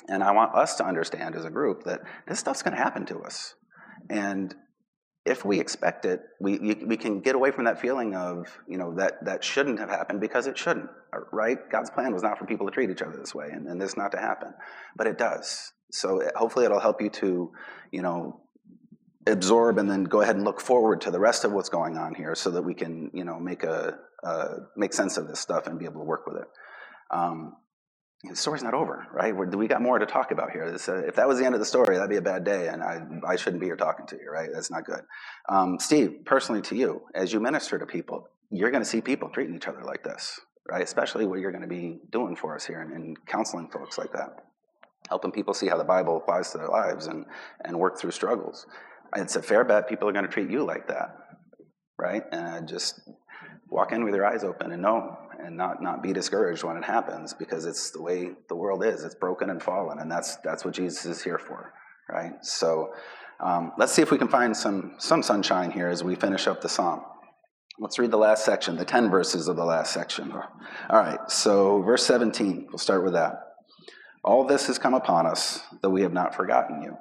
And 0.07 0.23
I 0.23 0.31
want 0.31 0.55
us 0.55 0.75
to 0.77 0.85
understand 0.85 1.35
as 1.35 1.45
a 1.45 1.51
group 1.51 1.83
that 1.83 2.01
this 2.27 2.39
stuff's 2.39 2.63
going 2.63 2.75
to 2.75 2.81
happen 2.81 3.05
to 3.07 3.19
us. 3.19 3.53
And 4.09 4.53
if 5.23 5.45
we 5.45 5.59
expect 5.59 6.05
it, 6.05 6.21
we, 6.39 6.57
we 6.57 6.97
can 6.97 7.21
get 7.21 7.35
away 7.35 7.51
from 7.51 7.65
that 7.65 7.79
feeling 7.79 8.15
of, 8.15 8.47
you 8.67 8.79
know, 8.79 8.95
that, 8.95 9.23
that 9.25 9.43
shouldn't 9.43 9.77
have 9.77 9.89
happened 9.89 10.19
because 10.19 10.47
it 10.47 10.57
shouldn't, 10.57 10.89
right? 11.31 11.59
God's 11.71 11.91
plan 11.91 12.11
was 12.11 12.23
not 12.23 12.39
for 12.39 12.45
people 12.45 12.65
to 12.65 12.71
treat 12.71 12.89
each 12.89 13.03
other 13.03 13.15
this 13.15 13.35
way 13.35 13.49
and, 13.51 13.67
and 13.67 13.79
this 13.79 13.95
not 13.95 14.11
to 14.13 14.17
happen, 14.17 14.51
but 14.97 15.05
it 15.05 15.19
does. 15.19 15.71
So 15.91 16.21
hopefully 16.35 16.65
it'll 16.65 16.79
help 16.79 16.99
you 17.01 17.09
to, 17.09 17.51
you 17.91 18.01
know, 18.01 18.41
absorb 19.27 19.77
and 19.77 19.89
then 19.89 20.03
go 20.03 20.21
ahead 20.21 20.35
and 20.35 20.45
look 20.45 20.59
forward 20.61 21.01
to 21.01 21.11
the 21.11 21.19
rest 21.19 21.43
of 21.43 21.51
what's 21.51 21.69
going 21.69 21.97
on 21.97 22.15
here 22.15 22.35
so 22.35 22.51
that 22.51 22.61
we 22.63 22.73
can, 22.73 23.11
you 23.13 23.23
know, 23.23 23.39
make 23.39 23.63
a, 23.63 23.97
uh, 24.23 24.47
make 24.75 24.93
sense 24.93 25.17
of 25.17 25.27
this 25.27 25.39
stuff 25.39 25.67
and 25.67 25.79
be 25.79 25.85
able 25.85 26.01
to 26.01 26.05
work 26.05 26.25
with 26.25 26.37
it. 26.37 26.47
Um, 27.11 27.55
the 28.23 28.35
story's 28.35 28.61
not 28.61 28.73
over, 28.73 29.07
right? 29.11 29.35
We're, 29.35 29.47
we 29.47 29.67
got 29.67 29.81
more 29.81 29.97
to 29.97 30.05
talk 30.05 30.31
about 30.31 30.51
here. 30.51 30.71
This, 30.71 30.87
uh, 30.87 31.03
if 31.07 31.15
that 31.15 31.27
was 31.27 31.39
the 31.39 31.45
end 31.45 31.55
of 31.55 31.59
the 31.59 31.65
story, 31.65 31.95
that'd 31.95 32.09
be 32.09 32.17
a 32.17 32.21
bad 32.21 32.43
day, 32.43 32.67
and 32.67 32.83
I, 32.83 33.01
I 33.27 33.35
shouldn't 33.35 33.59
be 33.59 33.65
here 33.65 33.75
talking 33.75 34.05
to 34.07 34.15
you, 34.15 34.29
right? 34.31 34.49
That's 34.53 34.69
not 34.69 34.85
good. 34.85 35.01
Um, 35.49 35.79
Steve, 35.79 36.19
personally 36.25 36.61
to 36.63 36.75
you, 36.75 37.01
as 37.15 37.33
you 37.33 37.39
minister 37.39 37.79
to 37.79 37.85
people, 37.85 38.27
you're 38.51 38.69
going 38.69 38.83
to 38.83 38.89
see 38.89 39.01
people 39.01 39.29
treating 39.29 39.55
each 39.55 39.67
other 39.67 39.83
like 39.83 40.03
this, 40.03 40.39
right? 40.69 40.83
Especially 40.83 41.25
what 41.25 41.39
you're 41.39 41.51
going 41.51 41.63
to 41.63 41.67
be 41.67 41.99
doing 42.11 42.35
for 42.35 42.55
us 42.55 42.65
here 42.65 42.81
and, 42.81 42.93
and 42.93 43.25
counseling 43.25 43.67
folks 43.69 43.97
like 43.97 44.11
that, 44.13 44.45
helping 45.09 45.31
people 45.31 45.55
see 45.55 45.67
how 45.67 45.77
the 45.77 45.83
Bible 45.83 46.17
applies 46.17 46.51
to 46.51 46.59
their 46.59 46.67
lives 46.67 47.07
and, 47.07 47.25
and 47.65 47.77
work 47.79 47.97
through 47.97 48.11
struggles. 48.11 48.67
It's 49.15 49.35
a 49.35 49.41
fair 49.41 49.63
bet 49.63 49.89
people 49.89 50.07
are 50.07 50.13
going 50.13 50.25
to 50.25 50.31
treat 50.31 50.49
you 50.49 50.63
like 50.63 50.87
that, 50.87 51.15
right? 51.97 52.23
And 52.31 52.67
just 52.67 53.01
walk 53.69 53.91
in 53.91 54.03
with 54.03 54.15
your 54.15 54.25
eyes 54.25 54.43
open 54.43 54.71
and 54.71 54.81
know 54.81 55.17
and 55.39 55.57
not, 55.57 55.81
not 55.81 56.03
be 56.03 56.13
discouraged 56.13 56.63
when 56.63 56.77
it 56.77 56.83
happens 56.83 57.33
because 57.33 57.65
it's 57.65 57.91
the 57.91 58.01
way 58.01 58.31
the 58.47 58.55
world 58.55 58.85
is. 58.85 59.03
It's 59.03 59.15
broken 59.15 59.49
and 59.49 59.61
fallen, 59.61 59.99
and 59.99 60.11
that's, 60.11 60.37
that's 60.37 60.63
what 60.63 60.73
Jesus 60.73 61.05
is 61.05 61.23
here 61.23 61.39
for, 61.39 61.73
right? 62.09 62.33
So 62.41 62.93
um, 63.39 63.71
let's 63.77 63.91
see 63.91 64.01
if 64.01 64.11
we 64.11 64.17
can 64.17 64.27
find 64.27 64.55
some, 64.55 64.95
some 64.97 65.23
sunshine 65.23 65.71
here 65.71 65.87
as 65.87 66.03
we 66.03 66.15
finish 66.15 66.47
up 66.47 66.61
the 66.61 66.69
psalm. 66.69 67.01
Let's 67.79 67.97
read 67.97 68.11
the 68.11 68.17
last 68.17 68.45
section, 68.45 68.75
the 68.75 68.85
10 68.85 69.09
verses 69.09 69.47
of 69.47 69.55
the 69.55 69.65
last 69.65 69.93
section. 69.93 70.31
All 70.31 70.43
right, 70.91 71.19
so 71.31 71.81
verse 71.81 72.05
17, 72.05 72.67
we'll 72.69 72.77
start 72.77 73.03
with 73.03 73.13
that. 73.13 73.33
All 74.23 74.45
this 74.45 74.67
has 74.67 74.77
come 74.77 74.93
upon 74.93 75.25
us, 75.25 75.61
though 75.81 75.89
we 75.89 76.03
have 76.03 76.13
not 76.13 76.35
forgotten 76.35 76.83
you, 76.83 76.95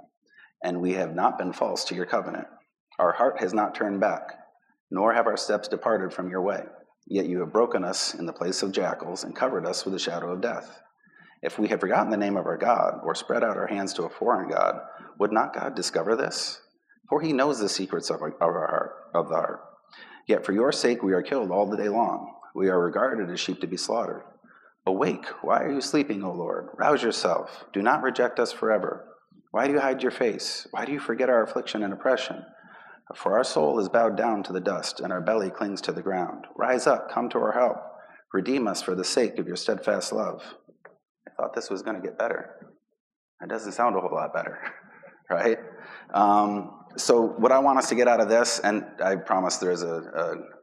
and 0.62 0.80
we 0.80 0.92
have 0.94 1.14
not 1.14 1.38
been 1.38 1.52
false 1.52 1.84
to 1.84 1.94
your 1.94 2.06
covenant. 2.06 2.46
Our 2.98 3.12
heart 3.12 3.40
has 3.40 3.54
not 3.54 3.74
turned 3.74 4.00
back, 4.00 4.38
nor 4.90 5.14
have 5.14 5.26
our 5.26 5.36
steps 5.36 5.68
departed 5.68 6.12
from 6.12 6.30
your 6.30 6.42
way. 6.42 6.64
Yet 7.06 7.26
you 7.26 7.40
have 7.40 7.52
broken 7.52 7.84
us 7.84 8.14
in 8.14 8.26
the 8.26 8.32
place 8.32 8.62
of 8.62 8.72
jackals 8.72 9.24
and 9.24 9.34
covered 9.34 9.66
us 9.66 9.84
with 9.84 9.94
the 9.94 9.98
shadow 9.98 10.32
of 10.32 10.40
death. 10.40 10.80
If 11.42 11.58
we 11.58 11.68
had 11.68 11.80
forgotten 11.80 12.10
the 12.10 12.16
name 12.16 12.36
of 12.36 12.46
our 12.46 12.58
God, 12.58 13.00
or 13.02 13.14
spread 13.14 13.42
out 13.42 13.56
our 13.56 13.66
hands 13.66 13.94
to 13.94 14.04
a 14.04 14.10
foreign 14.10 14.50
God, 14.50 14.80
would 15.18 15.32
not 15.32 15.54
God 15.54 15.74
discover 15.74 16.14
this? 16.14 16.60
For 17.08 17.20
he 17.20 17.32
knows 17.32 17.58
the 17.58 17.68
secrets 17.68 18.10
of 18.10 18.20
our, 18.20 18.28
of 18.28 18.40
our 18.42 18.66
heart, 18.68 18.92
of 19.14 19.28
the 19.28 19.34
heart. 19.34 19.60
Yet 20.28 20.44
for 20.44 20.52
your 20.52 20.70
sake 20.70 21.02
we 21.02 21.12
are 21.12 21.22
killed 21.22 21.50
all 21.50 21.68
the 21.68 21.76
day 21.76 21.88
long. 21.88 22.34
We 22.54 22.68
are 22.68 22.78
regarded 22.78 23.30
as 23.30 23.40
sheep 23.40 23.60
to 23.62 23.66
be 23.66 23.76
slaughtered. 23.76 24.22
Awake, 24.86 25.26
why 25.42 25.62
are 25.62 25.72
you 25.72 25.80
sleeping, 25.80 26.22
O 26.22 26.32
Lord? 26.32 26.68
Rouse 26.76 27.02
yourself. 27.02 27.64
Do 27.72 27.82
not 27.82 28.02
reject 28.02 28.38
us 28.38 28.52
forever. 28.52 29.06
Why 29.50 29.66
do 29.66 29.72
you 29.72 29.80
hide 29.80 30.02
your 30.02 30.12
face? 30.12 30.66
Why 30.70 30.84
do 30.84 30.92
you 30.92 31.00
forget 31.00 31.28
our 31.28 31.42
affliction 31.42 31.82
and 31.82 31.92
oppression? 31.92 32.44
For 33.16 33.36
our 33.36 33.44
soul 33.44 33.80
is 33.80 33.88
bowed 33.88 34.16
down 34.16 34.44
to 34.44 34.52
the 34.52 34.60
dust, 34.60 35.00
and 35.00 35.12
our 35.12 35.20
belly 35.20 35.50
clings 35.50 35.80
to 35.82 35.92
the 35.92 36.02
ground. 36.02 36.46
Rise 36.56 36.86
up, 36.86 37.10
come 37.10 37.28
to 37.30 37.38
our 37.38 37.52
help. 37.52 37.76
Redeem 38.32 38.68
us 38.68 38.80
for 38.80 38.94
the 38.94 39.04
sake 39.04 39.38
of 39.38 39.48
your 39.48 39.56
steadfast 39.56 40.12
love. 40.12 40.42
I 41.26 41.32
thought 41.36 41.54
this 41.54 41.70
was 41.70 41.82
going 41.82 42.00
to 42.00 42.02
get 42.02 42.16
better. 42.16 42.68
It 43.42 43.48
doesn't 43.48 43.72
sound 43.72 43.96
a 43.96 44.00
whole 44.00 44.12
lot 44.12 44.32
better, 44.32 44.60
right? 45.30 45.58
Um, 46.14 46.76
so, 46.96 47.22
what 47.22 47.50
I 47.50 47.58
want 47.58 47.78
us 47.78 47.88
to 47.88 47.94
get 47.96 48.06
out 48.06 48.20
of 48.20 48.28
this, 48.28 48.60
and 48.60 48.84
I 49.02 49.16
promise 49.16 49.56
there's 49.56 49.82
a, 49.82 49.94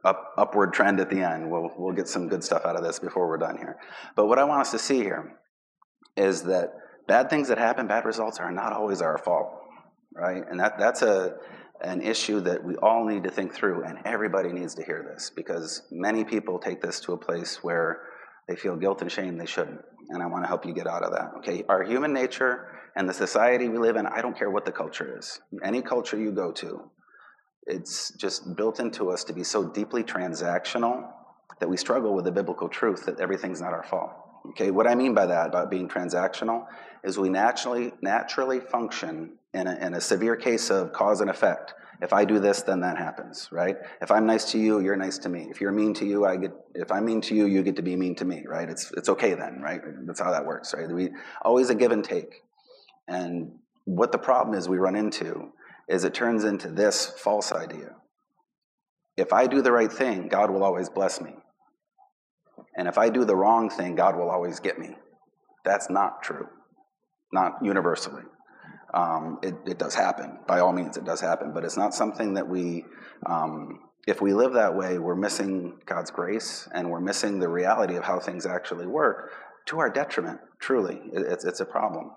a 0.04 0.08
up, 0.08 0.32
upward 0.38 0.72
trend 0.72 1.00
at 1.00 1.10
the 1.10 1.20
end. 1.20 1.50
We'll, 1.50 1.70
we'll 1.76 1.94
get 1.94 2.08
some 2.08 2.28
good 2.28 2.42
stuff 2.42 2.64
out 2.64 2.76
of 2.76 2.82
this 2.82 2.98
before 2.98 3.28
we're 3.28 3.38
done 3.38 3.58
here. 3.58 3.76
But 4.16 4.26
what 4.26 4.38
I 4.38 4.44
want 4.44 4.62
us 4.62 4.70
to 4.70 4.78
see 4.78 4.98
here 5.00 5.38
is 6.16 6.42
that 6.44 6.70
bad 7.08 7.30
things 7.30 7.48
that 7.48 7.58
happen, 7.58 7.88
bad 7.88 8.04
results, 8.04 8.38
are 8.38 8.52
not 8.52 8.72
always 8.72 9.02
our 9.02 9.18
fault, 9.18 9.48
right? 10.14 10.44
And 10.48 10.60
that, 10.60 10.78
that's 10.78 11.02
a 11.02 11.36
an 11.80 12.02
issue 12.02 12.40
that 12.40 12.64
we 12.64 12.76
all 12.76 13.04
need 13.04 13.22
to 13.22 13.30
think 13.30 13.54
through, 13.54 13.84
and 13.84 13.98
everybody 14.04 14.52
needs 14.52 14.74
to 14.74 14.82
hear 14.82 15.08
this 15.12 15.30
because 15.30 15.82
many 15.90 16.24
people 16.24 16.58
take 16.58 16.80
this 16.80 17.00
to 17.00 17.12
a 17.12 17.16
place 17.16 17.62
where 17.62 18.00
they 18.48 18.56
feel 18.56 18.76
guilt 18.76 19.00
and 19.00 19.12
shame 19.12 19.38
they 19.38 19.46
shouldn't. 19.46 19.80
And 20.08 20.22
I 20.22 20.26
want 20.26 20.42
to 20.42 20.48
help 20.48 20.66
you 20.66 20.72
get 20.72 20.86
out 20.86 21.04
of 21.04 21.12
that. 21.12 21.34
Okay, 21.38 21.64
our 21.68 21.84
human 21.84 22.12
nature 22.12 22.66
and 22.96 23.08
the 23.08 23.14
society 23.14 23.68
we 23.68 23.78
live 23.78 23.96
in, 23.96 24.06
I 24.06 24.22
don't 24.22 24.36
care 24.36 24.50
what 24.50 24.64
the 24.64 24.72
culture 24.72 25.18
is. 25.18 25.40
Any 25.62 25.82
culture 25.82 26.18
you 26.18 26.32
go 26.32 26.50
to, 26.52 26.90
it's 27.66 28.12
just 28.16 28.56
built 28.56 28.80
into 28.80 29.10
us 29.10 29.22
to 29.24 29.32
be 29.32 29.44
so 29.44 29.70
deeply 29.70 30.02
transactional 30.02 31.08
that 31.60 31.68
we 31.68 31.76
struggle 31.76 32.14
with 32.14 32.24
the 32.24 32.32
biblical 32.32 32.68
truth 32.68 33.06
that 33.06 33.20
everything's 33.20 33.60
not 33.60 33.72
our 33.72 33.84
fault. 33.84 34.10
Okay, 34.50 34.70
what 34.70 34.86
I 34.86 34.94
mean 34.94 35.14
by 35.14 35.26
that, 35.26 35.48
about 35.48 35.70
being 35.70 35.88
transactional, 35.88 36.66
is 37.04 37.18
we 37.18 37.28
naturally 37.28 37.92
naturally 38.02 38.60
function 38.60 39.38
in 39.54 39.66
a, 39.66 39.76
in 39.76 39.94
a 39.94 40.00
severe 40.00 40.36
case 40.36 40.70
of 40.70 40.92
cause 40.92 41.20
and 41.20 41.30
effect. 41.30 41.74
If 42.00 42.12
I 42.12 42.24
do 42.24 42.38
this, 42.38 42.62
then 42.62 42.80
that 42.80 42.96
happens, 42.96 43.48
right? 43.50 43.76
If 44.00 44.10
I'm 44.10 44.24
nice 44.24 44.52
to 44.52 44.58
you, 44.58 44.80
you're 44.80 44.96
nice 44.96 45.18
to 45.18 45.28
me. 45.28 45.48
If 45.50 45.60
you're 45.60 45.72
mean 45.72 45.94
to 45.94 46.06
you, 46.06 46.24
I 46.24 46.36
get. 46.36 46.52
If 46.74 46.92
I'm 46.92 47.04
mean 47.04 47.20
to 47.22 47.34
you, 47.34 47.46
you 47.46 47.62
get 47.62 47.76
to 47.76 47.82
be 47.82 47.96
mean 47.96 48.14
to 48.16 48.24
me, 48.24 48.44
right? 48.46 48.68
It's 48.68 48.92
it's 48.96 49.08
okay 49.08 49.34
then, 49.34 49.60
right? 49.60 49.80
That's 50.06 50.20
how 50.20 50.30
that 50.30 50.46
works, 50.46 50.72
right? 50.76 50.88
We 50.88 51.10
always 51.42 51.70
a 51.70 51.74
give 51.74 51.90
and 51.90 52.04
take. 52.04 52.42
And 53.08 53.52
what 53.84 54.12
the 54.12 54.18
problem 54.18 54.56
is 54.56 54.68
we 54.68 54.76
run 54.76 54.94
into 54.94 55.52
is 55.88 56.04
it 56.04 56.14
turns 56.14 56.44
into 56.44 56.68
this 56.68 57.06
false 57.06 57.50
idea. 57.50 57.96
If 59.16 59.32
I 59.32 59.48
do 59.48 59.62
the 59.62 59.72
right 59.72 59.90
thing, 59.90 60.28
God 60.28 60.50
will 60.50 60.62
always 60.62 60.88
bless 60.88 61.20
me. 61.20 61.34
And 62.76 62.88
if 62.88 62.98
I 62.98 63.08
do 63.08 63.24
the 63.24 63.36
wrong 63.36 63.70
thing, 63.70 63.94
God 63.94 64.16
will 64.16 64.30
always 64.30 64.60
get 64.60 64.78
me. 64.78 64.96
That's 65.64 65.90
not 65.90 66.22
true, 66.22 66.46
not 67.32 67.54
universally. 67.62 68.22
Um, 68.94 69.38
it, 69.42 69.54
it, 69.66 69.78
does 69.78 69.94
happen. 69.94 70.38
By 70.46 70.60
all 70.60 70.72
means, 70.72 70.96
it 70.96 71.04
does 71.04 71.20
happen. 71.20 71.52
But 71.52 71.64
it's 71.64 71.76
not 71.76 71.92
something 71.94 72.34
that 72.34 72.48
we, 72.48 72.84
um, 73.26 73.80
if 74.06 74.22
we 74.22 74.32
live 74.32 74.54
that 74.54 74.74
way, 74.74 74.98
we're 74.98 75.14
missing 75.14 75.78
God's 75.84 76.10
grace 76.10 76.66
and 76.72 76.90
we're 76.90 77.00
missing 77.00 77.38
the 77.38 77.48
reality 77.48 77.96
of 77.96 78.04
how 78.04 78.18
things 78.18 78.46
actually 78.46 78.86
work 78.86 79.32
to 79.66 79.78
our 79.78 79.90
detriment, 79.90 80.40
truly. 80.58 81.00
It, 81.12 81.26
it's, 81.26 81.44
it's 81.44 81.60
a 81.60 81.66
problem. 81.66 82.12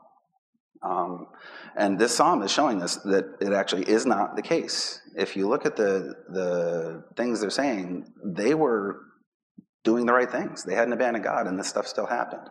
Um, 0.83 1.27
and 1.75 1.99
this 1.99 2.15
psalm 2.15 2.41
is 2.41 2.51
showing 2.51 2.81
us 2.81 2.95
that 2.97 3.35
it 3.39 3.53
actually 3.53 3.83
is 3.83 4.05
not 4.05 4.35
the 4.35 4.41
case. 4.41 5.01
If 5.15 5.35
you 5.35 5.47
look 5.47 5.65
at 5.65 5.75
the, 5.75 6.15
the 6.29 7.03
things 7.15 7.41
they're 7.41 7.49
saying, 7.49 8.11
they 8.23 8.55
were 8.55 9.01
doing 9.83 10.05
the 10.05 10.13
right 10.13 10.29
things. 10.29 10.63
They 10.63 10.75
hadn't 10.75 10.93
abandoned 10.93 11.23
God, 11.25 11.47
and 11.47 11.57
this 11.57 11.67
stuff 11.67 11.87
still 11.87 12.05
happened. 12.05 12.49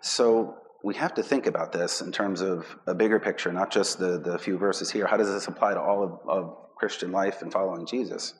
So 0.00 0.56
we 0.82 0.94
have 0.96 1.14
to 1.14 1.22
think 1.22 1.46
about 1.46 1.72
this 1.72 2.00
in 2.00 2.12
terms 2.12 2.40
of 2.40 2.66
a 2.86 2.94
bigger 2.94 3.18
picture, 3.18 3.52
not 3.52 3.70
just 3.70 3.98
the, 3.98 4.18
the 4.18 4.38
few 4.38 4.58
verses 4.58 4.90
here. 4.90 5.06
How 5.06 5.16
does 5.16 5.32
this 5.32 5.48
apply 5.48 5.74
to 5.74 5.80
all 5.80 6.02
of, 6.02 6.28
of 6.28 6.56
Christian 6.76 7.12
life 7.12 7.42
and 7.42 7.52
following 7.52 7.86
Jesus? 7.86 8.34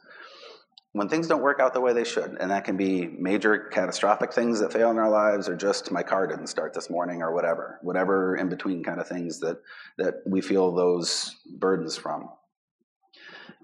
When 0.93 1.09
things 1.09 1.27
don't 1.27 1.43
work 1.43 1.59
out 1.59 1.75
the 1.75 1.81
way 1.81 1.93
they 1.93 2.05
should, 2.05 2.37
and 2.39 2.51
that 2.51 2.65
can 2.65 2.77
be 2.77 3.07
major 3.07 3.59
catastrophic 3.59 4.33
things 4.33 4.61
that 4.61 4.73
fail 4.73 4.91
in 4.91 4.99
our 4.99 5.11
lives, 5.11 5.49
or 5.49 5.57
just 5.57 5.91
my 5.91 6.03
car 6.03 6.27
didn't 6.27 6.47
start 6.49 6.73
this 6.73 6.89
morning, 6.89 7.23
or 7.23 7.35
whatever, 7.35 7.81
whatever 7.83 8.37
in 8.37 8.49
between 8.49 8.85
kind 8.85 9.01
of 9.01 9.09
things 9.09 9.41
that, 9.41 9.61
that 9.99 10.23
we 10.27 10.41
feel 10.41 10.73
those 10.73 11.35
burdens 11.59 11.97
from 11.97 12.29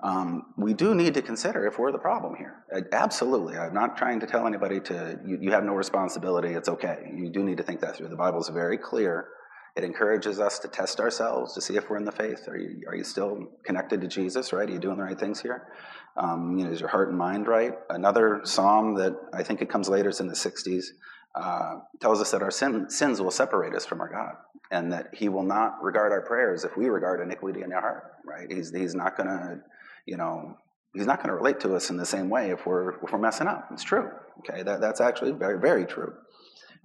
um, 0.02 0.54
we 0.56 0.72
do 0.72 0.94
need 0.94 1.14
to 1.14 1.22
consider 1.22 1.66
if 1.66 1.78
we're 1.78 1.92
the 1.92 1.98
problem 1.98 2.34
here. 2.34 2.64
Absolutely. 2.92 3.56
I'm 3.58 3.74
not 3.74 3.96
trying 3.96 4.20
to 4.20 4.26
tell 4.26 4.46
anybody 4.46 4.80
to, 4.80 5.18
you, 5.26 5.38
you, 5.40 5.52
have 5.52 5.64
no 5.64 5.74
responsibility, 5.74 6.48
it's 6.54 6.68
okay. 6.68 7.12
You 7.14 7.30
do 7.30 7.42
need 7.42 7.58
to 7.58 7.62
think 7.62 7.80
that 7.80 7.96
through. 7.96 8.08
The 8.08 8.16
Bible 8.16 8.40
is 8.40 8.48
very 8.48 8.78
clear. 8.78 9.28
It 9.76 9.84
encourages 9.84 10.40
us 10.40 10.58
to 10.60 10.68
test 10.68 11.00
ourselves 11.00 11.54
to 11.54 11.60
see 11.60 11.76
if 11.76 11.88
we're 11.88 11.98
in 11.98 12.04
the 12.04 12.12
faith. 12.12 12.48
Are 12.48 12.56
you, 12.56 12.82
are 12.88 12.94
you 12.94 13.04
still 13.04 13.48
connected 13.64 14.00
to 14.00 14.08
Jesus, 14.08 14.52
right? 14.52 14.68
Are 14.68 14.72
you 14.72 14.78
doing 14.78 14.96
the 14.96 15.04
right 15.04 15.18
things 15.18 15.40
here? 15.40 15.68
Um, 16.16 16.58
you 16.58 16.64
know, 16.64 16.72
is 16.72 16.80
your 16.80 16.88
heart 16.88 17.10
and 17.10 17.18
mind 17.18 17.46
right? 17.46 17.74
Another 17.88 18.40
psalm 18.44 18.94
that 18.96 19.16
I 19.32 19.42
think 19.42 19.62
it 19.62 19.70
comes 19.70 19.88
later, 19.88 20.08
it's 20.08 20.20
in 20.20 20.26
the 20.28 20.34
60s. 20.34 20.86
uh, 21.34 21.78
tells 22.00 22.20
us 22.20 22.32
that 22.32 22.42
our 22.42 22.50
sin, 22.50 22.90
sins 22.90 23.20
will 23.20 23.30
separate 23.30 23.74
us 23.74 23.86
from 23.86 24.00
our 24.00 24.08
God, 24.08 24.34
and 24.72 24.92
that 24.92 25.14
He 25.14 25.28
will 25.28 25.44
not 25.44 25.80
regard 25.82 26.10
our 26.10 26.22
prayers 26.22 26.64
if 26.64 26.76
we 26.76 26.88
regard 26.88 27.20
iniquity 27.20 27.62
in 27.62 27.72
our 27.72 27.80
heart. 27.80 28.14
Right? 28.24 28.50
He's 28.50 28.72
He's 28.74 28.96
not 28.96 29.16
going 29.16 29.28
to, 29.28 29.60
you 30.10 30.16
know, 30.16 30.56
He's 30.92 31.06
not 31.06 31.18
going 31.18 31.28
to 31.28 31.36
relate 31.36 31.60
to 31.60 31.76
us 31.76 31.88
in 31.90 31.96
the 31.96 32.04
same 32.04 32.28
way 32.28 32.50
if 32.50 32.66
we're 32.66 32.96
if 33.04 33.12
we're 33.12 33.20
messing 33.20 33.46
up. 33.46 33.68
It's 33.72 33.84
true. 33.84 34.10
Okay, 34.40 34.64
that, 34.64 34.80
that's 34.80 35.00
actually 35.00 35.30
very 35.30 35.58
very 35.58 35.86
true. 35.86 36.12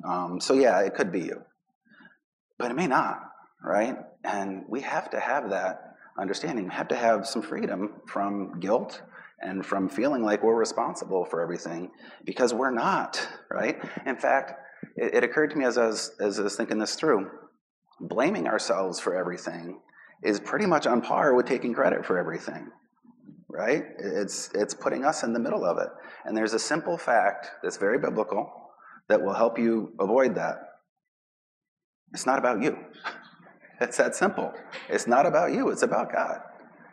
Um, 0.08 0.39
so 0.39 0.53
yeah, 0.53 0.79
it 0.82 0.94
could 0.94 1.12
be 1.12 1.22
you, 1.22 1.41
but 2.60 2.70
it 2.70 2.75
may 2.75 2.86
not. 2.86 3.20
Right? 3.63 3.98
And 4.24 4.63
we 4.70 4.82
have 4.82 5.10
to 5.10 5.20
have 5.20 5.50
that 5.50 5.96
understanding. 6.20 6.65
We 6.65 6.74
have 6.75 6.89
to 6.89 6.96
have 6.96 7.25
some 7.25 7.41
freedom 7.41 7.94
from 8.08 8.60
guilt 8.60 9.01
and 9.41 9.65
from 9.65 9.89
feeling 9.89 10.24
like 10.24 10.44
we're 10.44 10.55
responsible 10.55 11.25
for 11.25 11.41
everything 11.41 11.89
because 12.25 12.53
we're 12.53 12.72
not, 12.72 13.27
right? 13.51 13.77
In 14.05 14.17
fact, 14.17 14.53
it, 14.96 15.15
it 15.15 15.24
occurred 15.24 15.50
to 15.51 15.58
me 15.58 15.65
as 15.65 15.77
I, 15.77 15.88
was, 15.88 16.12
as 16.20 16.39
I 16.39 16.44
was 16.44 16.55
thinking 16.55 16.77
this 16.77 16.96
through 16.96 17.29
blaming 18.00 18.48
ourselves 18.48 19.00
for 19.00 19.15
everything 19.15 19.79
is 20.24 20.39
pretty 20.39 20.65
much 20.65 20.88
on 20.88 21.01
par 21.01 21.34
with 21.34 21.46
taking 21.46 21.74
credit 21.74 22.05
for 22.05 22.17
everything, 22.17 22.70
right? 23.56 23.84
It's, 23.98 24.50
it's 24.54 24.74
putting 24.74 25.06
us 25.06 25.24
in 25.24 25.34
the 25.34 25.40
middle 25.40 25.66
of 25.66 25.78
it. 25.78 25.90
And 26.26 26.36
there's 26.36 26.54
a 26.54 26.60
simple 26.60 26.98
fact 26.98 27.48
that's 27.64 27.78
very 27.78 28.00
biblical 28.00 28.52
that 29.10 29.22
will 29.22 29.34
help 29.34 29.58
you 29.58 29.94
avoid 30.00 30.36
that. 30.36 30.56
It's 32.14 32.26
not 32.26 32.40
about 32.40 32.62
you. 32.62 32.78
It's 33.82 33.98
that 33.98 34.16
simple. 34.16 34.54
It's 34.88 35.06
not 35.06 35.26
about 35.26 35.52
you, 35.52 35.70
it's 35.70 35.84
about 35.84 36.10
God 36.10 36.40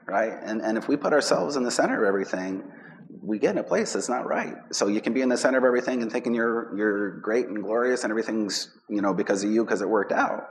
right? 0.06 0.32
And, 0.42 0.60
and 0.60 0.76
if 0.78 0.88
we 0.88 0.96
put 0.96 1.12
ourselves 1.12 1.56
in 1.56 1.62
the 1.62 1.70
center 1.70 2.02
of 2.02 2.08
everything, 2.08 2.64
we 3.22 3.38
get 3.38 3.52
in 3.52 3.58
a 3.58 3.62
place 3.62 3.92
that's 3.92 4.08
not 4.08 4.26
right. 4.26 4.54
So 4.72 4.88
you 4.88 5.00
can 5.00 5.12
be 5.12 5.22
in 5.22 5.28
the 5.28 5.36
center 5.36 5.58
of 5.58 5.64
everything 5.64 6.02
and 6.02 6.10
thinking 6.10 6.34
you're 6.34 6.76
you're 6.76 7.20
great 7.20 7.46
and 7.46 7.62
glorious 7.62 8.04
and 8.04 8.10
everything's 8.10 8.70
you 8.88 9.02
know 9.02 9.12
because 9.12 9.44
of 9.44 9.50
you 9.50 9.64
because 9.64 9.82
it 9.82 9.88
worked 9.88 10.12
out. 10.12 10.44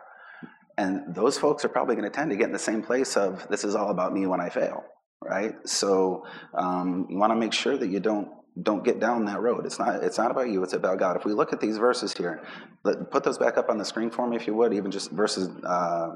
And 0.77 1.13
those 1.13 1.37
folks 1.37 1.65
are 1.65 1.69
probably 1.69 1.95
going 1.95 2.09
to 2.09 2.15
tend 2.15 2.31
to 2.31 2.37
get 2.37 2.45
in 2.45 2.53
the 2.53 2.59
same 2.59 2.81
place 2.81 3.17
of 3.17 3.45
this 3.49 3.63
is 3.63 3.75
all 3.75 3.89
about 3.89 4.13
me 4.13 4.25
when 4.25 4.39
I 4.39 4.49
fail, 4.49 4.83
right? 5.21 5.53
So 5.65 6.25
um, 6.53 7.07
you 7.09 7.17
want 7.17 7.31
to 7.31 7.35
make 7.35 7.53
sure 7.53 7.77
that 7.77 7.89
you 7.89 7.99
don't 7.99 8.29
don't 8.61 8.83
get 8.83 8.99
down 8.99 9.23
that 9.25 9.41
road. 9.41 9.65
It's 9.65 9.79
not 9.79 10.03
it's 10.03 10.17
not 10.17 10.31
about 10.31 10.49
you. 10.49 10.61
It's 10.63 10.73
about 10.73 10.99
God. 10.99 11.15
If 11.15 11.25
we 11.25 11.33
look 11.33 11.53
at 11.53 11.61
these 11.61 11.77
verses 11.77 12.13
here, 12.13 12.43
let, 12.83 13.09
put 13.09 13.23
those 13.23 13.37
back 13.37 13.57
up 13.57 13.69
on 13.69 13.77
the 13.77 13.85
screen 13.85 14.09
for 14.09 14.27
me 14.27 14.35
if 14.35 14.45
you 14.45 14.53
would. 14.55 14.73
Even 14.73 14.91
just 14.91 15.11
verses 15.11 15.49
uh, 15.63 16.09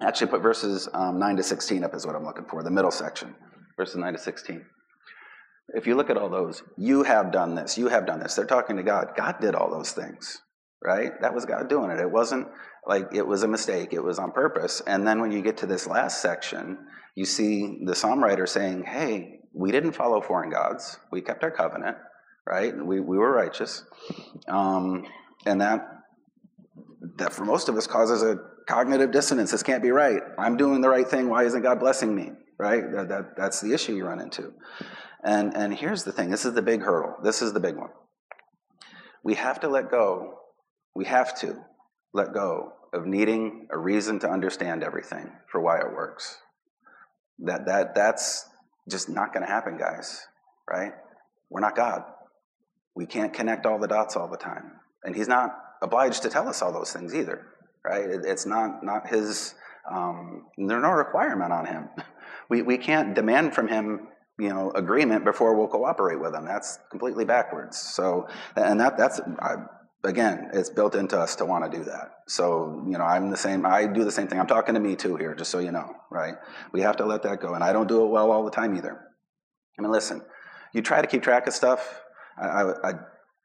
Actually, 0.00 0.30
put 0.30 0.42
verses 0.42 0.88
um, 0.94 1.18
9 1.18 1.36
to 1.36 1.42
16 1.42 1.84
up 1.84 1.94
is 1.94 2.06
what 2.06 2.16
I'm 2.16 2.24
looking 2.24 2.46
for, 2.46 2.62
the 2.62 2.70
middle 2.70 2.90
section, 2.90 3.34
verses 3.76 3.96
9 3.96 4.12
to 4.14 4.18
16. 4.18 4.64
If 5.74 5.86
you 5.86 5.94
look 5.94 6.10
at 6.10 6.16
all 6.16 6.28
those, 6.28 6.62
you 6.76 7.02
have 7.02 7.30
done 7.30 7.54
this, 7.54 7.78
you 7.78 7.88
have 7.88 8.06
done 8.06 8.20
this. 8.20 8.34
They're 8.34 8.46
talking 8.46 8.76
to 8.76 8.82
God. 8.82 9.12
God 9.16 9.36
did 9.40 9.54
all 9.54 9.70
those 9.70 9.92
things, 9.92 10.40
right? 10.84 11.12
That 11.20 11.34
was 11.34 11.44
God 11.44 11.68
doing 11.68 11.90
it. 11.90 12.00
It 12.00 12.10
wasn't 12.10 12.48
like 12.86 13.08
it 13.14 13.26
was 13.26 13.42
a 13.42 13.48
mistake, 13.48 13.92
it 13.92 14.02
was 14.02 14.18
on 14.18 14.32
purpose. 14.32 14.82
And 14.86 15.06
then 15.06 15.20
when 15.20 15.30
you 15.30 15.42
get 15.42 15.58
to 15.58 15.66
this 15.66 15.86
last 15.86 16.20
section, 16.20 16.78
you 17.14 17.24
see 17.24 17.80
the 17.84 17.94
psalm 17.94 18.22
writer 18.22 18.46
saying, 18.46 18.84
hey, 18.84 19.40
we 19.52 19.70
didn't 19.70 19.92
follow 19.92 20.20
foreign 20.20 20.50
gods, 20.50 20.98
we 21.10 21.20
kept 21.20 21.44
our 21.44 21.50
covenant, 21.50 21.96
right? 22.46 22.74
We, 22.74 23.00
we 23.00 23.18
were 23.18 23.30
righteous. 23.30 23.84
Um, 24.48 25.04
and 25.46 25.60
that, 25.60 25.86
that 27.16 27.32
for 27.32 27.44
most 27.44 27.68
of 27.68 27.76
us 27.76 27.86
causes 27.86 28.22
a 28.22 28.38
cognitive 28.66 29.12
dissonance. 29.12 29.50
This 29.50 29.62
can't 29.62 29.82
be 29.82 29.90
right. 29.90 30.22
I'm 30.38 30.56
doing 30.56 30.80
the 30.80 30.88
right 30.88 31.06
thing. 31.06 31.28
Why 31.28 31.44
isn't 31.44 31.62
God 31.62 31.80
blessing 31.80 32.14
me? 32.14 32.32
Right? 32.58 32.82
That, 32.92 33.08
that, 33.08 33.36
that's 33.36 33.60
the 33.60 33.74
issue 33.74 33.94
you 33.94 34.06
run 34.06 34.20
into. 34.20 34.52
And, 35.24 35.56
and 35.56 35.74
here's 35.74 36.04
the 36.04 36.12
thing 36.12 36.30
this 36.30 36.44
is 36.44 36.54
the 36.54 36.62
big 36.62 36.82
hurdle. 36.82 37.16
This 37.22 37.42
is 37.42 37.52
the 37.52 37.60
big 37.60 37.76
one. 37.76 37.90
We 39.24 39.34
have 39.34 39.60
to 39.60 39.68
let 39.68 39.90
go. 39.90 40.38
We 40.94 41.04
have 41.06 41.38
to 41.40 41.56
let 42.12 42.32
go 42.32 42.72
of 42.92 43.06
needing 43.06 43.68
a 43.70 43.78
reason 43.78 44.18
to 44.20 44.28
understand 44.28 44.82
everything 44.82 45.30
for 45.50 45.60
why 45.60 45.78
it 45.78 45.92
works. 45.92 46.38
That, 47.40 47.66
that, 47.66 47.94
that's 47.94 48.48
just 48.88 49.08
not 49.08 49.32
going 49.32 49.44
to 49.46 49.50
happen, 49.50 49.78
guys. 49.78 50.26
Right? 50.68 50.92
We're 51.50 51.60
not 51.60 51.74
God. 51.74 52.04
We 52.94 53.06
can't 53.06 53.32
connect 53.32 53.64
all 53.66 53.78
the 53.78 53.88
dots 53.88 54.16
all 54.16 54.28
the 54.28 54.36
time. 54.36 54.72
And 55.04 55.16
He's 55.16 55.28
not 55.28 55.50
obliged 55.80 56.22
to 56.22 56.28
tell 56.28 56.48
us 56.48 56.62
all 56.62 56.72
those 56.72 56.92
things 56.92 57.14
either 57.14 57.52
right? 57.84 58.08
It, 58.08 58.22
it's 58.24 58.46
not, 58.46 58.84
not 58.84 59.08
his, 59.08 59.54
um, 59.90 60.46
there's 60.56 60.82
no 60.82 60.90
requirement 60.90 61.52
on 61.52 61.66
him. 61.66 61.88
We, 62.48 62.60
we 62.60 62.76
can't 62.76 63.14
demand 63.14 63.54
from 63.54 63.68
him 63.68 64.08
you 64.38 64.50
know 64.50 64.72
agreement 64.74 65.24
before 65.24 65.56
we'll 65.56 65.68
cooperate 65.68 66.20
with 66.20 66.34
him 66.34 66.44
that's 66.44 66.78
completely 66.90 67.24
backwards 67.24 67.78
so 67.78 68.26
and 68.56 68.78
that 68.80 68.98
that's 68.98 69.20
I, 69.38 69.54
again 70.04 70.50
it's 70.52 70.70
built 70.70 70.94
into 70.94 71.18
us 71.18 71.36
to 71.36 71.44
want 71.44 71.70
to 71.70 71.78
do 71.78 71.84
that 71.84 72.10
so 72.26 72.82
you 72.86 72.98
know 72.98 73.04
i'm 73.04 73.30
the 73.30 73.36
same 73.36 73.64
i 73.64 73.86
do 73.86 74.04
the 74.04 74.10
same 74.10 74.26
thing 74.26 74.40
i'm 74.40 74.46
talking 74.46 74.74
to 74.74 74.80
me 74.80 74.96
too 74.96 75.16
here 75.16 75.34
just 75.34 75.50
so 75.50 75.58
you 75.58 75.70
know 75.70 75.94
right 76.10 76.34
we 76.72 76.80
have 76.80 76.96
to 76.96 77.04
let 77.04 77.22
that 77.22 77.40
go 77.40 77.54
and 77.54 77.62
i 77.62 77.72
don't 77.72 77.88
do 77.88 78.04
it 78.04 78.08
well 78.08 78.30
all 78.30 78.44
the 78.44 78.50
time 78.50 78.76
either 78.76 79.00
i 79.78 79.82
mean 79.82 79.90
listen 79.90 80.20
you 80.72 80.82
try 80.82 81.00
to 81.00 81.06
keep 81.06 81.22
track 81.22 81.46
of 81.46 81.52
stuff 81.52 82.00
I, 82.36 82.46
I, 82.46 82.90
I 82.90 82.92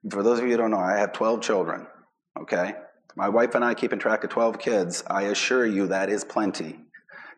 for 0.09 0.23
those 0.23 0.39
of 0.39 0.45
you 0.45 0.51
who 0.51 0.57
don't 0.57 0.71
know 0.71 0.79
i 0.79 0.97
have 0.97 1.13
12 1.13 1.41
children 1.41 1.87
okay 2.39 2.73
my 3.17 3.29
wife 3.29 3.55
and 3.55 3.65
I 3.65 3.73
keeping 3.73 3.97
track 3.97 4.23
of 4.23 4.29
12 4.29 4.59
kids, 4.59 5.03
I 5.07 5.23
assure 5.23 5.65
you 5.65 5.87
that 5.87 6.07
is 6.07 6.23
plenty 6.23 6.77